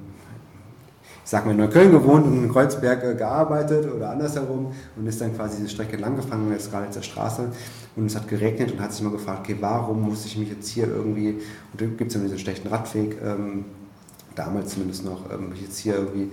[1.28, 5.36] sag mal, in Neukölln gewohnt und in Kreuzberg äh, gearbeitet oder andersherum und ist dann
[5.36, 7.52] quasi diese Strecke lang gefahren, jetzt gerade zur Straße
[7.98, 10.70] und es hat geregnet und hat sich mal gefragt, okay, warum muss ich mich jetzt
[10.70, 13.66] hier irgendwie, und da gibt es ja diesen schlechten Radweg, ähm,
[14.36, 16.30] damals zumindest noch, ähm, jetzt hier irgendwie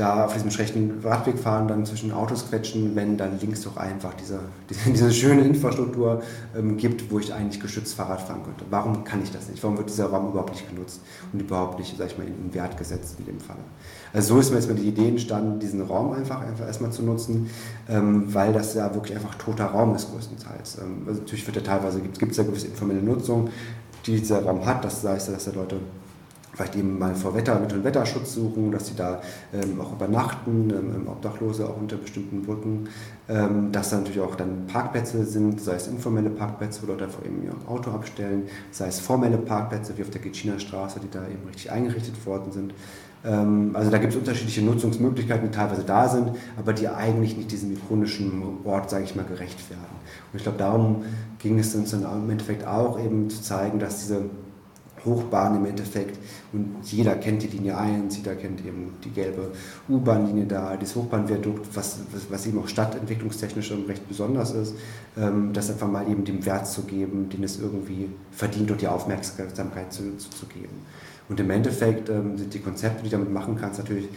[0.00, 4.14] da auf diesem schlechten Radweg fahren, dann zwischen Autos quetschen, wenn dann links doch einfach
[4.14, 6.22] diese, diese, diese schöne Infrastruktur
[6.56, 8.64] ähm, gibt, wo ich eigentlich geschützt Fahrrad fahren könnte.
[8.70, 9.62] Warum kann ich das nicht?
[9.62, 11.00] Warum wird dieser Raum überhaupt nicht genutzt
[11.32, 13.60] und überhaupt nicht, sag ich mal, in Wert gesetzt in dem Falle?
[14.12, 17.02] Also so ist mir jetzt mal die Idee entstanden, diesen Raum einfach, einfach erstmal zu
[17.02, 17.50] nutzen,
[17.88, 20.78] ähm, weil das ja wirklich einfach toter Raum ist größtenteils.
[20.78, 23.50] Ähm, also natürlich wird ja teilweise, gibt es ja gewisse informelle Nutzung,
[24.06, 25.76] die dieser Raum hat, das heißt, dass da Leute
[26.52, 29.20] vielleicht eben mal vor Wetter, Mittel- und Wetterschutz suchen, dass sie da
[29.52, 32.88] ähm, auch übernachten, ähm, Obdachlose auch unter bestimmten Brücken,
[33.28, 37.24] ähm, dass da natürlich auch dann Parkplätze sind, sei es informelle Parkplätze, wo Leute einfach
[37.24, 41.22] eben ihr Auto abstellen, sei es formelle Parkplätze wie auf der Gitschiner Straße, die da
[41.24, 42.74] eben richtig eingerichtet worden sind.
[43.24, 47.50] Ähm, also da gibt es unterschiedliche Nutzungsmöglichkeiten, die teilweise da sind, aber die eigentlich nicht
[47.52, 49.82] diesem ikonischen Ort, sage ich mal, gerecht werden.
[50.32, 51.04] Und ich glaube, darum
[51.38, 54.22] ging es uns dann im Endeffekt auch eben zu zeigen, dass diese
[55.04, 56.18] Hochbahn im Endeffekt.
[56.52, 59.52] Und jeder kennt die Linie 1, jeder kennt eben die gelbe
[59.88, 64.74] U-Bahn-Linie da, das Hochbahnviadukt, was, was, eben auch stadtentwicklungstechnisch recht besonders ist,
[65.16, 68.88] ähm, das einfach mal eben dem Wert zu geben, den es irgendwie verdient und die
[68.88, 70.86] Aufmerksamkeit zu, zu, zu geben.
[71.28, 74.08] Und im Endeffekt ähm, sind die Konzepte, die du damit machen kannst, natürlich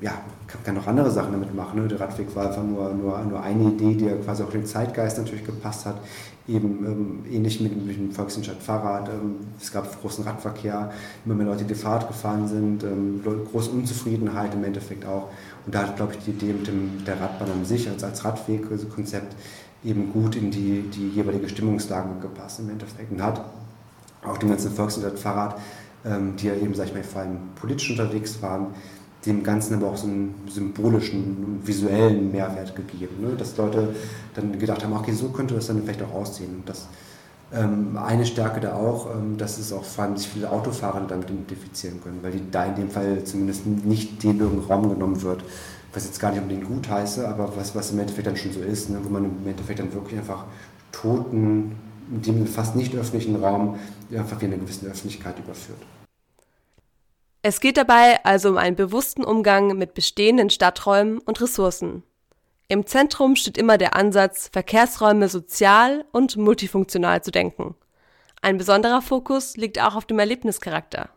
[0.00, 0.12] ja,
[0.46, 1.80] kann, kann auch andere Sachen damit machen.
[1.80, 1.88] Ne?
[1.88, 5.18] Der Radweg war einfach nur, nur, nur eine Idee, die ja quasi auch den Zeitgeist
[5.18, 6.00] natürlich gepasst hat
[6.46, 9.08] eben ähm, ähnlich mit, mit dem Volksentscheid Fahrrad.
[9.08, 10.92] Ähm, es gab großen Radverkehr,
[11.24, 15.30] immer mehr Leute, die Fahrrad gefahren sind, ähm, große Unzufriedenheit im Endeffekt auch.
[15.64, 18.24] Und da hat, glaube ich, die Idee mit, dem, der Radbahn an sich als, als
[18.24, 19.34] Radwegkonzept
[19.84, 23.42] eben gut in die, die jeweilige Stimmungslage gepasst im Endeffekt und hat
[24.24, 25.58] auch dem ganzen Volksentscheid Fahrrad,
[26.04, 28.68] ähm, die ja eben, sag ich mal, vor allem politisch unterwegs waren,
[29.26, 33.22] dem Ganzen aber auch so einen symbolischen, visuellen Mehrwert gegeben.
[33.22, 33.34] Ne?
[33.36, 33.94] Dass Leute
[34.34, 36.56] dann gedacht haben, okay, so könnte das dann vielleicht auch aussehen.
[36.56, 36.88] Und das,
[37.52, 41.30] ähm, eine Stärke da auch, ähm, dass es auch vor allem sich viele Autofahrer damit
[41.30, 45.44] identifizieren können, weil die da in dem Fall zumindest nicht den Raum genommen wird,
[45.92, 48.60] was jetzt gar nicht unbedingt gut heiße, aber was, was im Endeffekt dann schon so
[48.60, 48.98] ist, ne?
[49.02, 50.44] wo man im Endeffekt dann wirklich einfach
[50.90, 51.72] toten,
[52.10, 53.76] in dem fast nicht öffentlichen Raum
[54.14, 55.78] einfach wie eine gewisse Öffentlichkeit überführt.
[57.46, 62.02] Es geht dabei also um einen bewussten Umgang mit bestehenden Stadträumen und Ressourcen.
[62.68, 67.74] Im Zentrum steht immer der Ansatz, Verkehrsräume sozial und multifunktional zu denken.
[68.40, 71.10] Ein besonderer Fokus liegt auch auf dem Erlebnischarakter.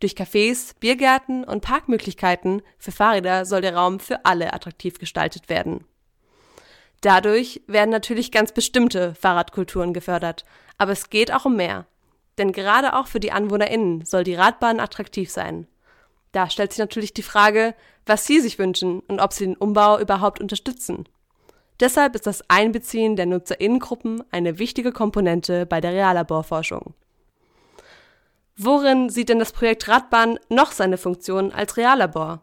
[0.00, 5.86] Durch Cafés, Biergärten und Parkmöglichkeiten für Fahrräder soll der Raum für alle attraktiv gestaltet werden.
[7.00, 10.44] Dadurch werden natürlich ganz bestimmte Fahrradkulturen gefördert,
[10.76, 11.86] aber es geht auch um mehr.
[12.38, 15.66] Denn gerade auch für die AnwohnerInnen soll die Radbahn attraktiv sein.
[16.32, 17.74] Da stellt sich natürlich die Frage,
[18.06, 21.08] was sie sich wünschen und ob sie den Umbau überhaupt unterstützen.
[21.80, 26.94] Deshalb ist das Einbeziehen der NutzerInnengruppen eine wichtige Komponente bei der Reallaborforschung.
[28.56, 32.42] Worin sieht denn das Projekt Radbahn noch seine Funktion als Reallabor?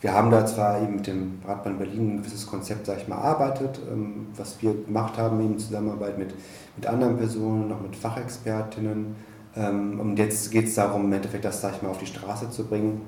[0.00, 3.16] Wir haben da zwar eben mit dem Radbahn Berlin ein gewisses Konzept, sag ich mal,
[3.16, 6.34] erarbeitet, ähm, was wir gemacht haben eben in Zusammenarbeit mit,
[6.76, 9.16] mit anderen Personen, auch mit Fachexpertinnen.
[9.56, 12.50] Ähm, und jetzt geht es darum, im Endeffekt das, sag ich mal, auf die Straße
[12.50, 13.00] zu bringen,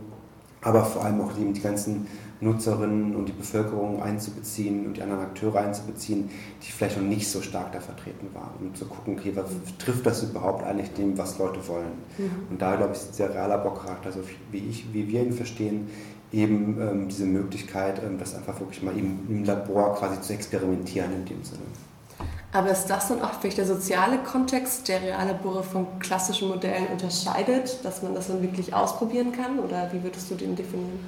[0.62, 2.07] aber vor allem auch eben die ganzen
[2.40, 6.31] Nutzerinnen und die Bevölkerung einzubeziehen und die anderen Akteure einzubeziehen,
[6.62, 8.50] die vielleicht noch nicht so stark da vertreten waren.
[8.61, 11.92] Und zu gucken, okay, was trifft das überhaupt eigentlich dem, was Leute wollen?
[12.16, 12.31] Mhm.
[12.50, 15.88] Und da, glaube ich, ist der realer Bockcharakter, so wie, ich, wie wir ihn verstehen,
[16.32, 21.12] eben ähm, diese Möglichkeit, ähm, das einfach wirklich mal im, im Labor quasi zu experimentieren
[21.12, 21.62] in dem Sinne.
[22.52, 27.78] Aber ist das dann auch vielleicht der soziale Kontext, der Reallabore von klassischen Modellen unterscheidet,
[27.84, 29.60] dass man das dann wirklich ausprobieren kann?
[29.60, 30.98] Oder wie würdest du den definieren?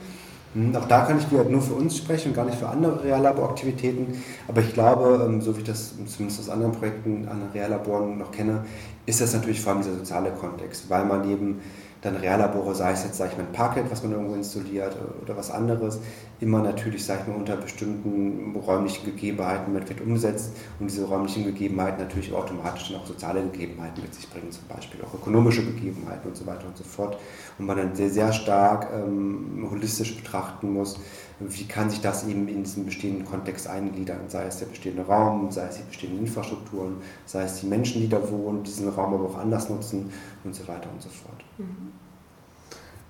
[0.55, 4.23] Hm, auch da kann ich nur für uns sprechen und gar nicht für andere Reallaboraktivitäten.
[4.47, 8.31] Aber ich glaube, ähm, so wie ich das zumindest aus anderen Projekten an Reallaboren noch
[8.31, 8.65] kenne,
[9.07, 11.61] ist das natürlich vor allem dieser soziale Kontext, weil man eben
[12.03, 15.37] dann Reallabore, sei es jetzt, sage ich mal, ein Parkett, was man irgendwo installiert oder
[15.37, 16.01] was anderes,
[16.43, 22.03] immer natürlich, sage ich mal, unter bestimmten räumlichen Gegebenheiten mit umsetzt und diese räumlichen Gegebenheiten
[22.03, 26.37] natürlich automatisch dann auch soziale Gegebenheiten mit sich bringen, zum Beispiel auch ökonomische Gegebenheiten und
[26.37, 27.17] so weiter und so fort.
[27.59, 30.99] Und man dann sehr, sehr stark ähm, holistisch betrachten muss,
[31.39, 35.51] wie kann sich das eben in diesen bestehenden Kontext eingliedern, sei es der bestehende Raum,
[35.51, 39.27] sei es die bestehenden Infrastrukturen, sei es die Menschen, die da wohnen, diesen Raum aber
[39.27, 41.45] auch anders nutzen und so weiter und so fort.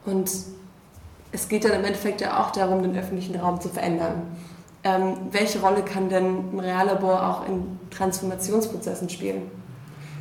[0.04, 0.30] Und
[1.32, 4.22] es geht dann im Endeffekt ja auch darum, den öffentlichen Raum zu verändern.
[4.84, 9.42] Ähm, welche Rolle kann denn ein Reallabor auch in Transformationsprozessen spielen?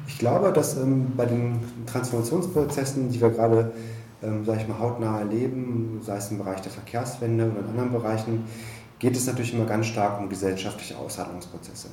[0.08, 3.71] Ich glaube, dass ähm, bei den Transformationsprozessen, die wir gerade,
[4.24, 7.91] ähm, sage ich mal, hautnah erleben, sei es im Bereich der Verkehrswende oder in anderen
[7.91, 8.45] Bereichen,
[9.00, 11.88] geht es natürlich immer ganz stark um gesellschaftliche Aushandlungsprozesse.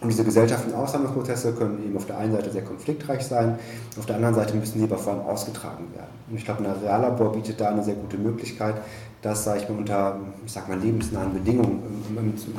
[0.00, 3.58] Und diese gesellschaftlichen Aushandlungsprozesse können eben auf der einen Seite sehr konfliktreich sein,
[3.98, 6.10] auf der anderen Seite müssen sie aber vor allem ausgetragen werden.
[6.28, 8.74] Und ich glaube, ein Reallabor bietet da eine sehr gute Möglichkeit,
[9.22, 11.82] das, sage ich mal, unter, ich sag mal, lebensnahen Bedingungen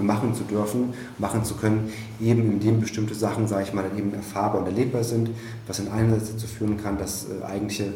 [0.02, 4.62] machen zu dürfen, machen zu können, eben indem bestimmte Sachen, sage ich mal, eben erfahrbar
[4.62, 5.30] und erlebbar sind,
[5.68, 7.94] was in Einsätze dazu führen kann, dass äh, eigentliche ähm,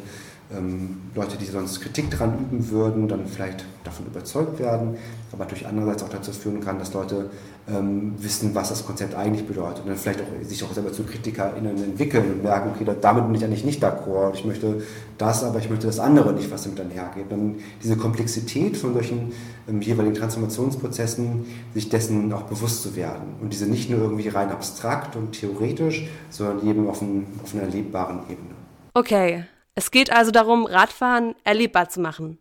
[1.16, 4.98] Leute, die sonst Kritik daran üben würden, dann vielleicht davon überzeugt werden,
[5.32, 7.30] aber durch andererseits auch dazu führen kann, dass Leute
[7.70, 11.04] ähm, wissen, was das Konzept eigentlich bedeutet und dann vielleicht auch sich auch selber zu
[11.04, 14.82] KritikerInnen entwickeln und merken, okay, damit bin ich eigentlich nicht d'accord, ich möchte
[15.18, 17.26] das, aber ich möchte das andere nicht, was damit einhergeht.
[17.30, 19.32] Dann diese Komplexität von solchen
[19.70, 24.50] ähm, jeweiligen Transformationsprozessen, sich dessen auch bewusst zu werden und diese nicht nur irgendwie rein
[24.50, 28.56] abstrakt und theoretisch, sondern eben auf, ein, auf einer erlebbaren Ebene.
[28.94, 32.38] Okay, es geht also darum, Radfahren erlebbar zu machen.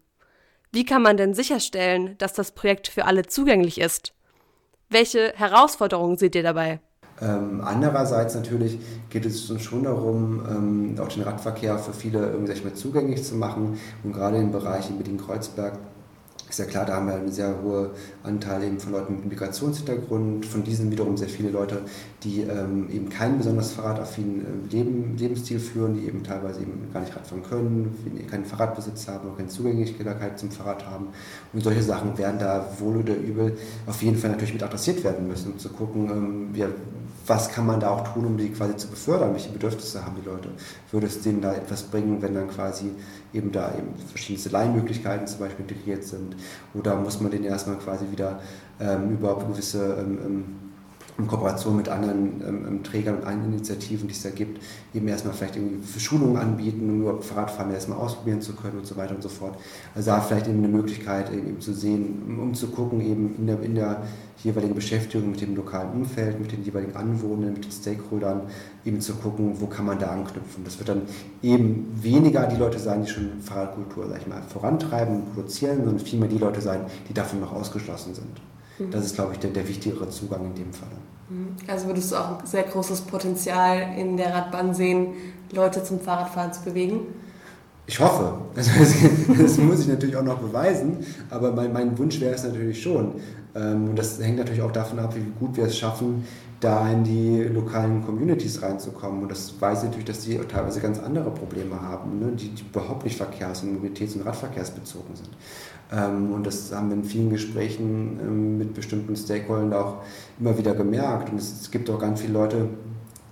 [0.73, 4.13] Wie kann man denn sicherstellen, dass das Projekt für alle zugänglich ist?
[4.89, 6.81] Welche Herausforderungen seht ihr dabei?
[7.21, 8.79] Ähm, andererseits natürlich
[9.11, 13.35] geht es uns schon darum, ähm, auch den Radverkehr für viele irgendwie mal, zugänglich zu
[13.35, 13.79] machen.
[14.03, 15.79] Und gerade im Bereich in Berlin-Kreuzberg
[16.51, 17.91] ist ja klar, da haben wir einen sehr hohen
[18.25, 21.83] Anteil eben von Leuten mit Migrationshintergrund, von diesen wiederum sehr viele Leute,
[22.25, 27.01] die ähm, eben keinen besonders fahrradaffinen äh, Leben, Lebensstil führen, die eben teilweise eben gar
[27.01, 31.09] nicht Radfahren können, keinen Fahrradbesitz haben, auch keine Zugänglichkeit zum Fahrrad haben.
[31.53, 35.29] Und solche Sachen werden da wohl oder übel auf jeden Fall natürlich mit adressiert werden
[35.29, 36.67] müssen, um zu gucken, ähm, ja,
[37.27, 39.33] was kann man da auch tun, um die quasi zu befördern?
[39.33, 40.51] Welche Bedürfnisse haben die Leute?
[40.91, 42.91] Würde es denen da etwas bringen, wenn dann quasi
[43.33, 46.37] eben da eben verschiedenste Leihmöglichkeiten zum Beispiel integriert sind?
[46.75, 48.41] Oder muss man denen erstmal quasi wieder
[48.81, 50.70] ähm, über gewisse ähm, ähm
[51.21, 54.61] in Kooperation mit anderen ähm, ähm, Trägern und anderen Initiativen, die es da gibt,
[54.95, 58.97] eben erstmal vielleicht irgendwie Schulungen anbieten, um überhaupt Fahrradfahren erstmal ausprobieren zu können und so
[58.97, 59.57] weiter und so fort.
[59.95, 63.63] Also da vielleicht eben eine Möglichkeit eben zu sehen, um zu gucken, eben in der,
[63.63, 64.03] in der
[64.43, 68.43] jeweiligen Beschäftigung mit dem lokalen Umfeld, mit den jeweiligen Anwohnern, mit den Stakeholdern,
[68.85, 70.65] eben zu gucken, wo kann man da anknüpfen.
[70.65, 71.03] Das wird dann
[71.43, 75.99] eben weniger die Leute sein, die schon Fahrradkultur, sag ich mal, vorantreiben und produzieren, sondern
[75.99, 78.41] vielmehr die Leute sein, die davon noch ausgeschlossen sind.
[78.81, 78.91] Mhm.
[78.91, 80.89] Das ist, glaube ich, der, der wichtigere Zugang in dem Fall.
[81.29, 81.57] Mhm.
[81.67, 85.09] Also würdest du auch ein sehr großes Potenzial in der Radbahn sehen,
[85.53, 87.01] Leute zum Fahrradfahren zu bewegen?
[87.87, 88.35] Ich hoffe.
[88.57, 88.71] Also
[89.43, 90.99] das, muss ich natürlich auch noch beweisen,
[91.31, 93.15] aber mein, mein Wunsch wäre es natürlich schon.
[93.55, 96.25] Ähm, und das hängt natürlich auch davon ab, wie gut wir es schaffen,
[96.61, 99.23] da in die lokalen Communities reinzukommen.
[99.23, 102.33] Und das weiß ich natürlich, dass die teilweise ganz andere Probleme haben, ne?
[102.33, 105.31] die, die, überhaupt nicht verkehrs- und mobilitäts- und radverkehrsbezogen sind.
[105.91, 110.03] Ähm, und das haben wir in vielen Gesprächen ähm, mit bestimmten Stakeholdern auch
[110.39, 111.31] immer wieder gemerkt.
[111.31, 112.69] Und es, es gibt auch ganz viele Leute,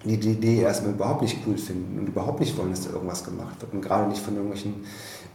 [0.04, 3.24] die die Idee erstmal überhaupt nicht cool finden und überhaupt nicht wollen, dass da irgendwas
[3.24, 3.72] gemacht wird.
[3.72, 4.74] Und gerade nicht von irgendwelchen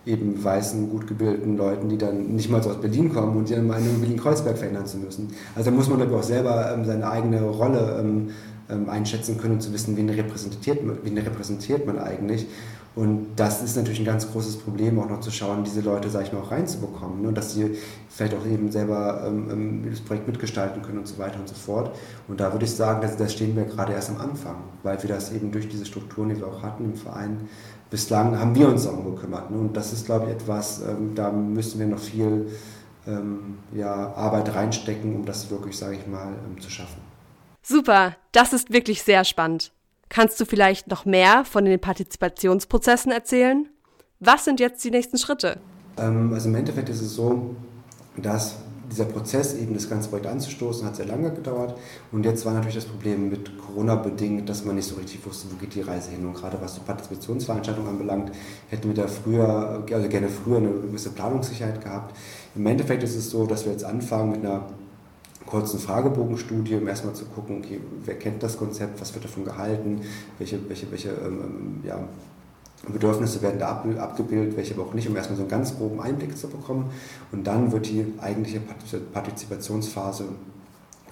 [0.06, 3.56] eben weißen, gut gebildeten Leuten, die dann nicht mal so aus Berlin kommen und die
[3.56, 5.34] dann meinen, Berlin-Kreuzberg verändern zu müssen.
[5.56, 8.30] Also da muss man glaube auch selber ähm, seine eigene Rolle ähm,
[8.69, 12.47] ähm, einschätzen können und zu wissen, wen repräsentiert, wen repräsentiert man eigentlich.
[12.95, 16.25] Und das ist natürlich ein ganz großes Problem, auch noch zu schauen, diese Leute, sage
[16.25, 17.23] ich mal, auch reinzubekommen.
[17.23, 17.34] Ne?
[17.34, 17.75] Dass sie
[18.08, 21.56] vielleicht auch eben selber ähm, ähm, das Projekt mitgestalten können und so weiter und so
[21.56, 21.95] fort.
[22.27, 25.10] Und da würde ich sagen, dass, da stehen wir gerade erst am Anfang, weil wir
[25.10, 27.49] das eben durch diese Strukturen, die wir auch hatten im Verein,
[27.89, 29.49] bislang haben wir uns darum gekümmert.
[29.49, 29.58] Ne?
[29.58, 32.47] Und das ist, glaube ich, etwas, ähm, da müssen wir noch viel
[33.08, 37.01] ähm, ja, Arbeit reinstecken, um das wirklich, sage ich mal, ähm, zu schaffen.
[37.63, 39.71] Super, das ist wirklich sehr spannend.
[40.13, 43.67] Kannst du vielleicht noch mehr von den Partizipationsprozessen erzählen?
[44.19, 45.58] Was sind jetzt die nächsten Schritte?
[45.97, 47.56] Ähm, also im Endeffekt ist es so,
[48.15, 48.58] dass
[48.91, 51.76] dieser Prozess, eben das ganze Projekt anzustoßen, hat sehr lange gedauert.
[52.11, 55.47] Und jetzt war natürlich das Problem mit Corona bedingt, dass man nicht so richtig wusste,
[55.51, 56.24] wo geht die Reise hin.
[56.28, 58.32] Und gerade was die Partizipationsveranstaltung anbelangt,
[58.70, 62.16] hätten wir da früher, also gerne früher eine gewisse Planungssicherheit gehabt.
[62.53, 64.68] Im Endeffekt ist es so, dass wir jetzt anfangen mit einer
[65.45, 70.01] kurzen Fragebogenstudie, um erstmal zu gucken, okay, wer kennt das Konzept, was wird davon gehalten,
[70.37, 71.99] welche, welche, welche ähm, ähm ja,
[72.91, 76.37] Bedürfnisse werden da abgebildet, welche aber auch nicht, um erstmal so einen ganz groben Einblick
[76.37, 76.91] zu bekommen.
[77.31, 78.59] Und dann wird die eigentliche
[79.13, 80.25] Partizipationsphase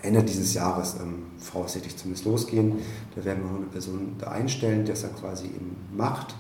[0.02, 2.80] Ende dieses Jahres ähm, voraussichtlich zumindest losgehen.
[3.16, 6.36] Da werden wir eine Person da einstellen, die das dann quasi eben macht,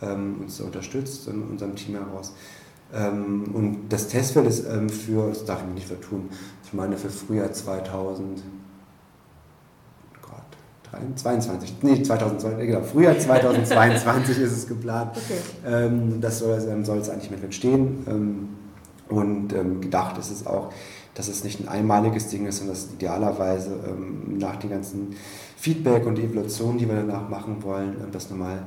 [0.00, 2.32] ähm, uns unterstützt in unserem Team heraus.
[2.92, 6.30] Ähm, und das Testfeld ist ähm, für, das darf ich mir nicht vertun,
[6.72, 8.42] ich meine für Frühjahr 2000,
[10.22, 10.40] Gott,
[11.16, 15.10] 22, nee, 2022, genau, Frühjahr 2022 ist es geplant.
[15.14, 15.34] Okay.
[15.66, 18.06] Ähm, das soll, ähm, soll es eigentlich mit entstehen.
[18.08, 18.48] Ähm,
[19.10, 20.72] und ähm, gedacht ist es auch,
[21.14, 25.14] dass es nicht ein einmaliges Ding ist, sondern dass idealerweise ähm, nach den ganzen
[25.58, 28.66] Feedback und Evaluationen, die wir danach machen wollen, ähm, das nochmal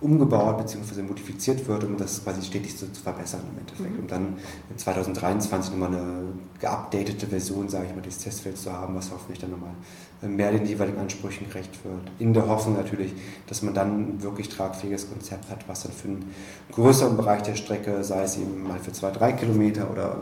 [0.00, 1.02] umgebaut bzw.
[1.02, 3.94] modifiziert wird, um das quasi stetig zu, zu verbessern im Endeffekt.
[3.94, 4.00] Mhm.
[4.00, 4.36] Und dann
[4.76, 6.22] 2023 nochmal eine
[6.60, 9.74] geupdatete Version, sage ich mal, des Testfelds zu haben, was hoffentlich dann nochmal
[10.22, 12.00] mehr den jeweiligen Ansprüchen gerecht wird.
[12.18, 13.12] In der Hoffnung natürlich,
[13.46, 16.34] dass man dann ein wirklich tragfähiges Konzept hat, was dann für einen
[16.72, 20.18] größeren Bereich der Strecke, sei es eben mal für zwei, drei Kilometer oder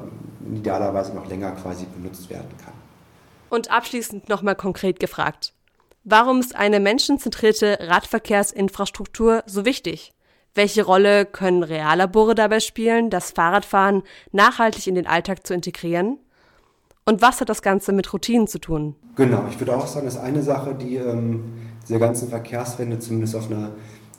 [0.52, 2.74] idealerweise noch länger quasi benutzt werden kann.
[3.50, 5.52] Und abschließend nochmal konkret gefragt.
[6.06, 10.12] Warum ist eine menschenzentrierte Radverkehrsinfrastruktur so wichtig?
[10.54, 16.18] Welche Rolle können Reallabore dabei spielen, das Fahrradfahren nachhaltig in den Alltag zu integrieren?
[17.06, 18.96] Und was hat das Ganze mit Routinen zu tun?
[19.16, 21.54] Genau, ich würde auch sagen, dass eine Sache, die ähm,
[21.88, 23.70] dieser ganzen Verkehrswende zumindest auf einer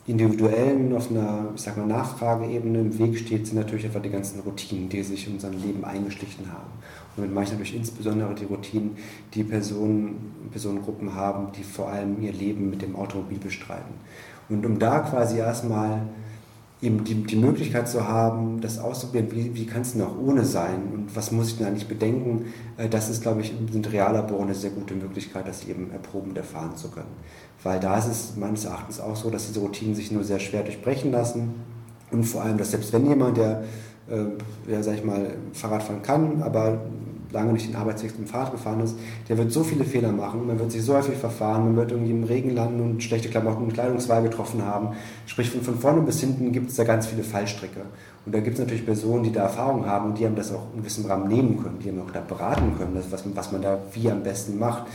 [0.08, 4.40] individuellen, auf einer, ich sag mal, Nachfrageebene im Weg steht, sind natürlich einfach die ganzen
[4.40, 6.72] Routinen, die sich in unser Leben eingeschlichen haben.
[7.16, 8.98] Und mit manchen natürlich insbesondere die Routinen,
[9.34, 13.94] die Personen, Personengruppen haben, die vor allem ihr Leben mit dem Automobil bestreiten.
[14.50, 16.02] Und um da quasi erstmal
[16.82, 20.44] eben die, die Möglichkeit zu haben, das auszuprobieren, wie, wie kann es denn auch ohne
[20.46, 24.44] sein und was muss ich denn eigentlich bedenken, äh, das ist, glaube ich, sind Reallabore
[24.44, 27.12] eine sehr gute Möglichkeit, das eben erproben und erfahren zu können.
[27.64, 30.64] Weil da ist es meines Erachtens auch so, dass diese Routinen sich nur sehr schwer
[30.64, 31.56] durchbrechen lassen
[32.12, 33.64] und vor allem, dass selbst wenn jemand, der,
[34.10, 36.80] äh, ja, sag ich mal, Fahrrad fahren kann, aber
[37.32, 38.98] lange nicht den Arbeitsweg dem Fahrrad gefahren ist,
[39.28, 42.12] der wird so viele Fehler machen, man wird sich so häufig verfahren, man wird irgendwie
[42.12, 44.96] im Regen landen und schlechte Klamotten und Kleidungswahl getroffen haben.
[45.26, 47.82] Sprich, von, von vorne bis hinten gibt es da ganz viele Fallstricke.
[48.26, 50.68] Und da gibt es natürlich Personen, die da Erfahrung haben und die haben das auch
[50.74, 53.80] in gewissem Rahmen nehmen können, die haben auch da beraten können, was, was man da
[53.94, 54.86] wie am besten macht.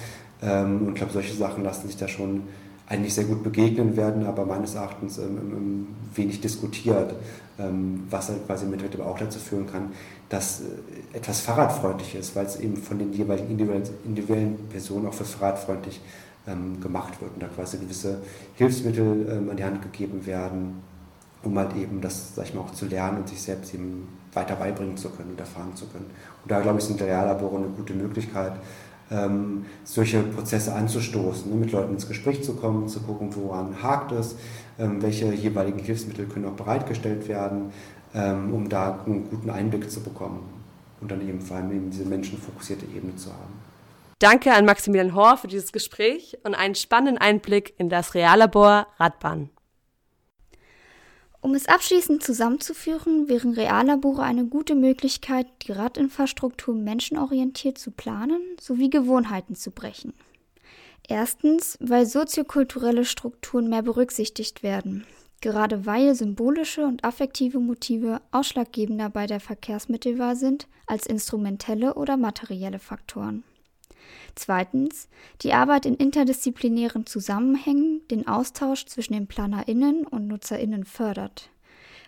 [0.43, 2.43] Ähm, und ich glaube, solche Sachen lassen sich da schon
[2.91, 7.15] eigentlich sehr gut begegnen werden, aber meines Erachtens ähm, wenig diskutiert,
[7.59, 9.93] ähm, was halt quasi mit auch dazu führen kann,
[10.29, 15.25] dass äh, etwas fahrradfreundlich ist, weil es eben von den jeweiligen individuellen Personen auch für
[15.25, 16.01] fahrradfreundlich
[16.49, 18.19] ähm, gemacht wird und da quasi gewisse
[18.57, 20.83] Hilfsmittel ähm, an die Hand gegeben werden,
[21.45, 24.57] um halt eben das, sag ich mal, auch zu lernen und sich selbst eben weiter
[24.57, 26.07] beibringen zu können und erfahren zu können.
[26.43, 28.55] Und da, glaube ich, sind Reallabore eine gute Möglichkeit,
[29.11, 34.13] ähm, solche Prozesse anzustoßen, ne, mit Leuten ins Gespräch zu kommen, zu gucken, woran hakt
[34.13, 34.37] es,
[34.79, 37.73] ähm, welche jeweiligen Hilfsmittel können auch bereitgestellt werden,
[38.15, 40.49] ähm, um da einen guten Einblick zu bekommen
[41.01, 43.61] und dann eben vor allem eben diese menschenfokussierte Ebene zu haben.
[44.19, 49.49] Danke an Maximilian Hohr für dieses Gespräch und einen spannenden Einblick in das Reallabor Radbahn.
[51.43, 58.91] Um es abschließend zusammenzuführen, wären Reallabore eine gute Möglichkeit, die Radinfrastruktur menschenorientiert zu planen sowie
[58.91, 60.13] Gewohnheiten zu brechen.
[61.09, 65.07] Erstens, weil soziokulturelle Strukturen mehr berücksichtigt werden,
[65.41, 72.79] gerade weil symbolische und affektive Motive ausschlaggebender bei der Verkehrsmittelwahl sind als instrumentelle oder materielle
[72.79, 73.45] Faktoren.
[74.35, 75.09] Zweitens,
[75.43, 81.51] die Arbeit in interdisziplinären Zusammenhängen den Austausch zwischen den PlanerInnen und NutzerInnen fördert.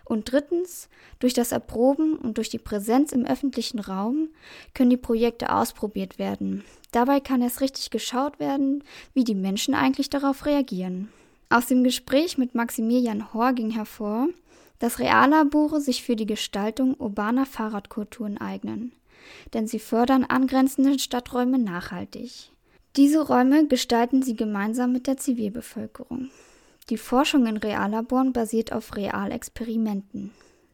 [0.05, 0.89] Und drittens,
[1.19, 4.29] durch das Erproben und durch die Präsenz im öffentlichen Raum
[4.73, 6.63] können die Projekte ausprobiert werden.
[6.91, 8.83] Dabei kann erst richtig geschaut werden,
[9.13, 11.09] wie die Menschen eigentlich darauf reagieren.
[11.49, 14.27] Aus dem Gespräch mit Maximilian Hohr ging hervor,
[14.79, 18.91] dass Reallabore sich für die Gestaltung urbaner Fahrradkulturen eignen
[19.53, 22.51] denn sie fördern angrenzende Stadträume nachhaltig.
[22.95, 26.29] Diese Räume gestalten sie gemeinsam mit der Zivilbevölkerung.
[26.89, 30.31] Die Forschung in Reallaboren basiert auf Realexperimenten.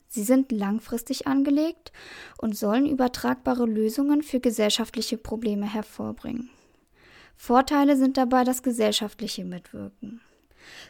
[0.07, 1.91] Sie sind langfristig angelegt
[2.39, 6.49] und sollen übertragbare Lösungen für gesellschaftliche Probleme hervorbringen.
[7.37, 10.19] Vorteile sind dabei das gesellschaftliche Mitwirken.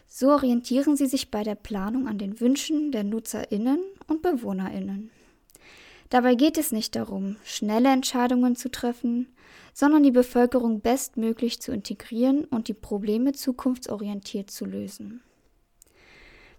[0.08, 5.10] So orientieren sie sich bei der Planung an den Wünschen der Nutzerinnen und Bewohnerinnen.
[6.10, 9.28] Dabei geht es nicht darum, schnelle Entscheidungen zu treffen,
[9.72, 15.22] sondern die Bevölkerung bestmöglich zu integrieren und die Probleme zukunftsorientiert zu lösen.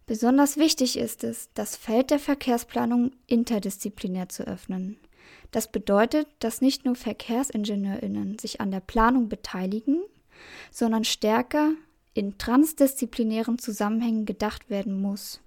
[0.08, 4.98] Besonders wichtig ist es, das Feld der Verkehrsplanung interdisziplinär zu öffnen.
[5.52, 10.02] Das bedeutet, dass nicht nur Verkehrsingenieurinnen sich an der Planung beteiligen,
[10.72, 11.74] sondern stärker
[12.14, 15.42] in transdisziplinären Zusammenhängen gedacht werden muss.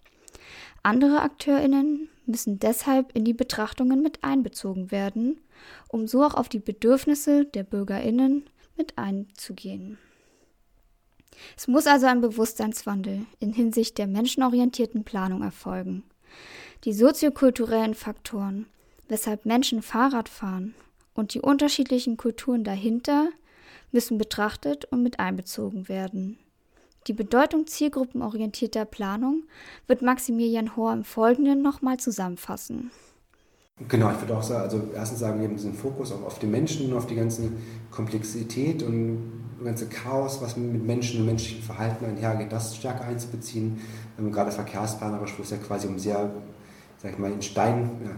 [0.82, 5.40] Andere Akteurinnen müssen deshalb in die Betrachtungen mit einbezogen werden,
[5.88, 8.44] um so auch auf die Bedürfnisse der Bürgerinnen
[8.76, 9.98] mit einzugehen.
[11.56, 16.04] Es muss also ein Bewusstseinswandel in Hinsicht der menschenorientierten Planung erfolgen.
[16.84, 18.66] Die soziokulturellen Faktoren,
[19.08, 20.74] weshalb Menschen Fahrrad fahren,
[21.14, 23.28] und die unterschiedlichen Kulturen dahinter
[23.92, 26.38] müssen betrachtet und mit einbezogen werden.
[27.06, 29.42] Die Bedeutung zielgruppenorientierter Planung
[29.86, 32.90] wird Maximilian Hohr im Folgenden nochmal zusammenfassen.
[33.88, 36.46] Genau, ich würde auch sagen, also erstens sagen, wir haben diesen Fokus auch auf die
[36.46, 37.50] Menschen, auf die ganze
[37.90, 43.80] Komplexität und ganze Chaos, was mit Menschen und menschlichem Verhalten einhergeht, das stärker einzubeziehen.
[44.18, 46.30] Ähm, gerade verkehrsplanerisch, wo es ja quasi um sehr,
[46.98, 48.10] sag ich mal, in Stein, ja,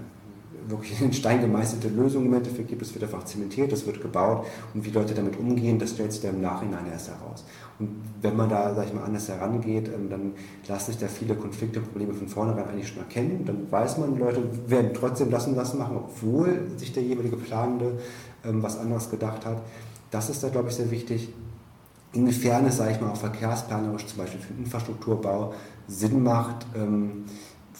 [0.68, 2.82] wirklich in Stein gemeißelte Lösungen im Endeffekt gibt.
[2.82, 6.22] Es wird einfach zementiert, es wird gebaut und wie Leute damit umgehen, das stellt sich
[6.22, 7.44] dann im Nachhinein erst heraus.
[7.78, 7.90] Und
[8.22, 10.32] wenn man da, sag ich mal, anders herangeht, ähm, dann
[10.66, 13.44] lassen sich da viele Konflikte und Probleme von vornherein eigentlich schon erkennen.
[13.44, 17.98] Dann weiß man, Leute werden trotzdem und das machen, obwohl sich der jeweilige Planende
[18.44, 19.62] ähm, was anderes gedacht hat.
[20.10, 21.28] Das ist da, glaube ich, sehr wichtig.
[22.12, 25.52] Inwiefern es, sage ich mal, auch verkehrsplanerisch zum Beispiel für den Infrastrukturbau
[25.88, 27.24] Sinn macht, ähm,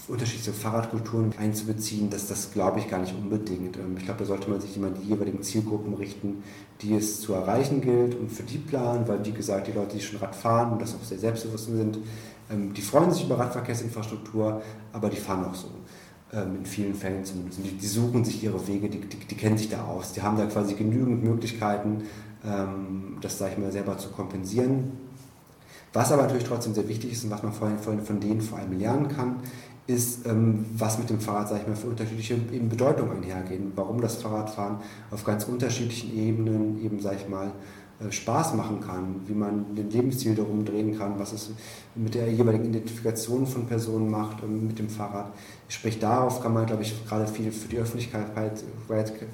[0.09, 3.77] unterschiedliche Fahrradkulturen einzubeziehen, das, das glaube ich gar nicht unbedingt.
[3.77, 6.43] Ähm, ich glaube, da sollte man sich immer die jeweiligen Zielgruppen richten,
[6.81, 10.03] die es zu erreichen gilt und für die planen, weil wie gesagt, die Leute, die
[10.03, 11.99] schon Rad fahren und das auch sehr selbstbewusst sind,
[12.51, 15.69] ähm, die freuen sich über Radverkehrsinfrastruktur, aber die fahren auch so.
[16.33, 17.59] Ähm, in vielen Fällen zumindest.
[17.65, 20.13] Die, die, suchen sich ihre Wege, die, die, die, kennen sich da aus.
[20.13, 22.03] Die haben da quasi genügend Möglichkeiten,
[23.23, 24.93] das, sage ich mal, selber zu kompensieren.
[25.93, 29.09] Was aber natürlich trotzdem sehr wichtig ist und was man von denen vor allem lernen
[29.09, 29.37] kann,
[29.87, 33.73] ist, ähm, was mit dem Fahrrad, sage ich mal, für unterschiedliche eben Bedeutungen einhergehen.
[33.77, 34.79] Warum das Fahrradfahren
[35.11, 37.53] auf ganz unterschiedlichen Ebenen eben, sage ich mal,
[38.11, 41.51] Spaß machen kann, wie man den Lebensstil darum drehen kann, was es
[41.95, 45.33] mit der jeweiligen Identifikation von Personen macht mit dem Fahrrad.
[45.69, 48.27] Sprich, darauf kann man, glaube ich, gerade viel für die Öffentlichkeit,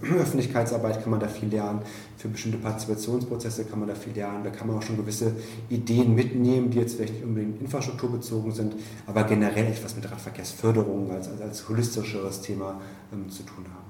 [0.03, 1.81] Öffentlichkeitsarbeit kann man da viel lernen,
[2.17, 5.35] für bestimmte Partizipationsprozesse kann man da viel lernen, da kann man auch schon gewisse
[5.69, 8.75] Ideen mitnehmen, die jetzt vielleicht nicht unbedingt infrastrukturbezogen sind,
[9.09, 12.81] aber generell etwas mit Radverkehrsförderung als, als, als holistischeres Thema
[13.13, 13.83] ähm, zu tun haben.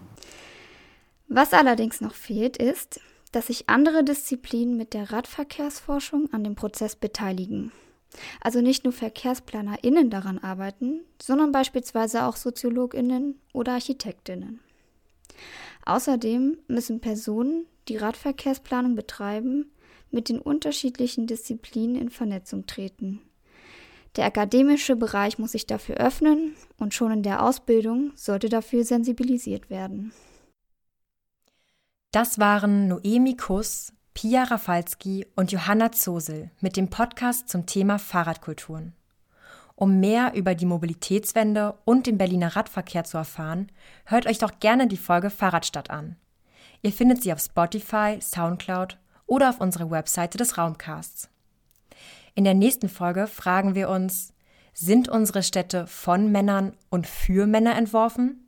[1.28, 3.00] Was allerdings noch fehlt, ist,
[3.32, 7.72] dass sich andere Disziplinen mit der Radverkehrsforschung an dem Prozess beteiligen.
[8.40, 14.60] Also nicht nur VerkehrsplanerInnen daran arbeiten, sondern beispielsweise auch SoziologInnen oder ArchitektInnen.
[15.84, 19.70] Außerdem müssen Personen, die Radverkehrsplanung betreiben,
[20.10, 23.20] mit den unterschiedlichen Disziplinen in Vernetzung treten.
[24.16, 29.70] Der akademische Bereich muss sich dafür öffnen und schon in der Ausbildung sollte dafür sensibilisiert
[29.70, 30.12] werden.
[32.12, 38.92] Das waren Noemi Kuss, Pia Rafalski und Johanna Zosel mit dem Podcast zum Thema Fahrradkulturen.
[39.76, 43.72] Um mehr über die Mobilitätswende und den Berliner Radverkehr zu erfahren,
[44.04, 46.16] hört euch doch gerne die Folge Fahrradstadt an.
[46.82, 51.30] Ihr findet sie auf Spotify, Soundcloud oder auf unserer Webseite des Raumcasts.
[52.34, 54.34] In der nächsten Folge fragen wir uns,
[54.74, 58.41] sind unsere Städte von Männern und für Männer entworfen?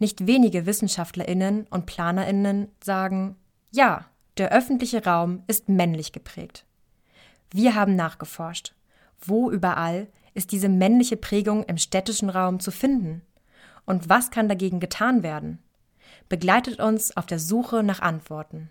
[0.00, 3.36] Nicht wenige Wissenschaftlerinnen und Planerinnen sagen,
[3.70, 4.06] ja,
[4.38, 6.64] der öffentliche Raum ist männlich geprägt.
[7.52, 8.74] Wir haben nachgeforscht.
[9.20, 13.20] Wo überall ist diese männliche Prägung im städtischen Raum zu finden?
[13.84, 15.58] Und was kann dagegen getan werden?
[16.30, 18.70] Begleitet uns auf der Suche nach Antworten.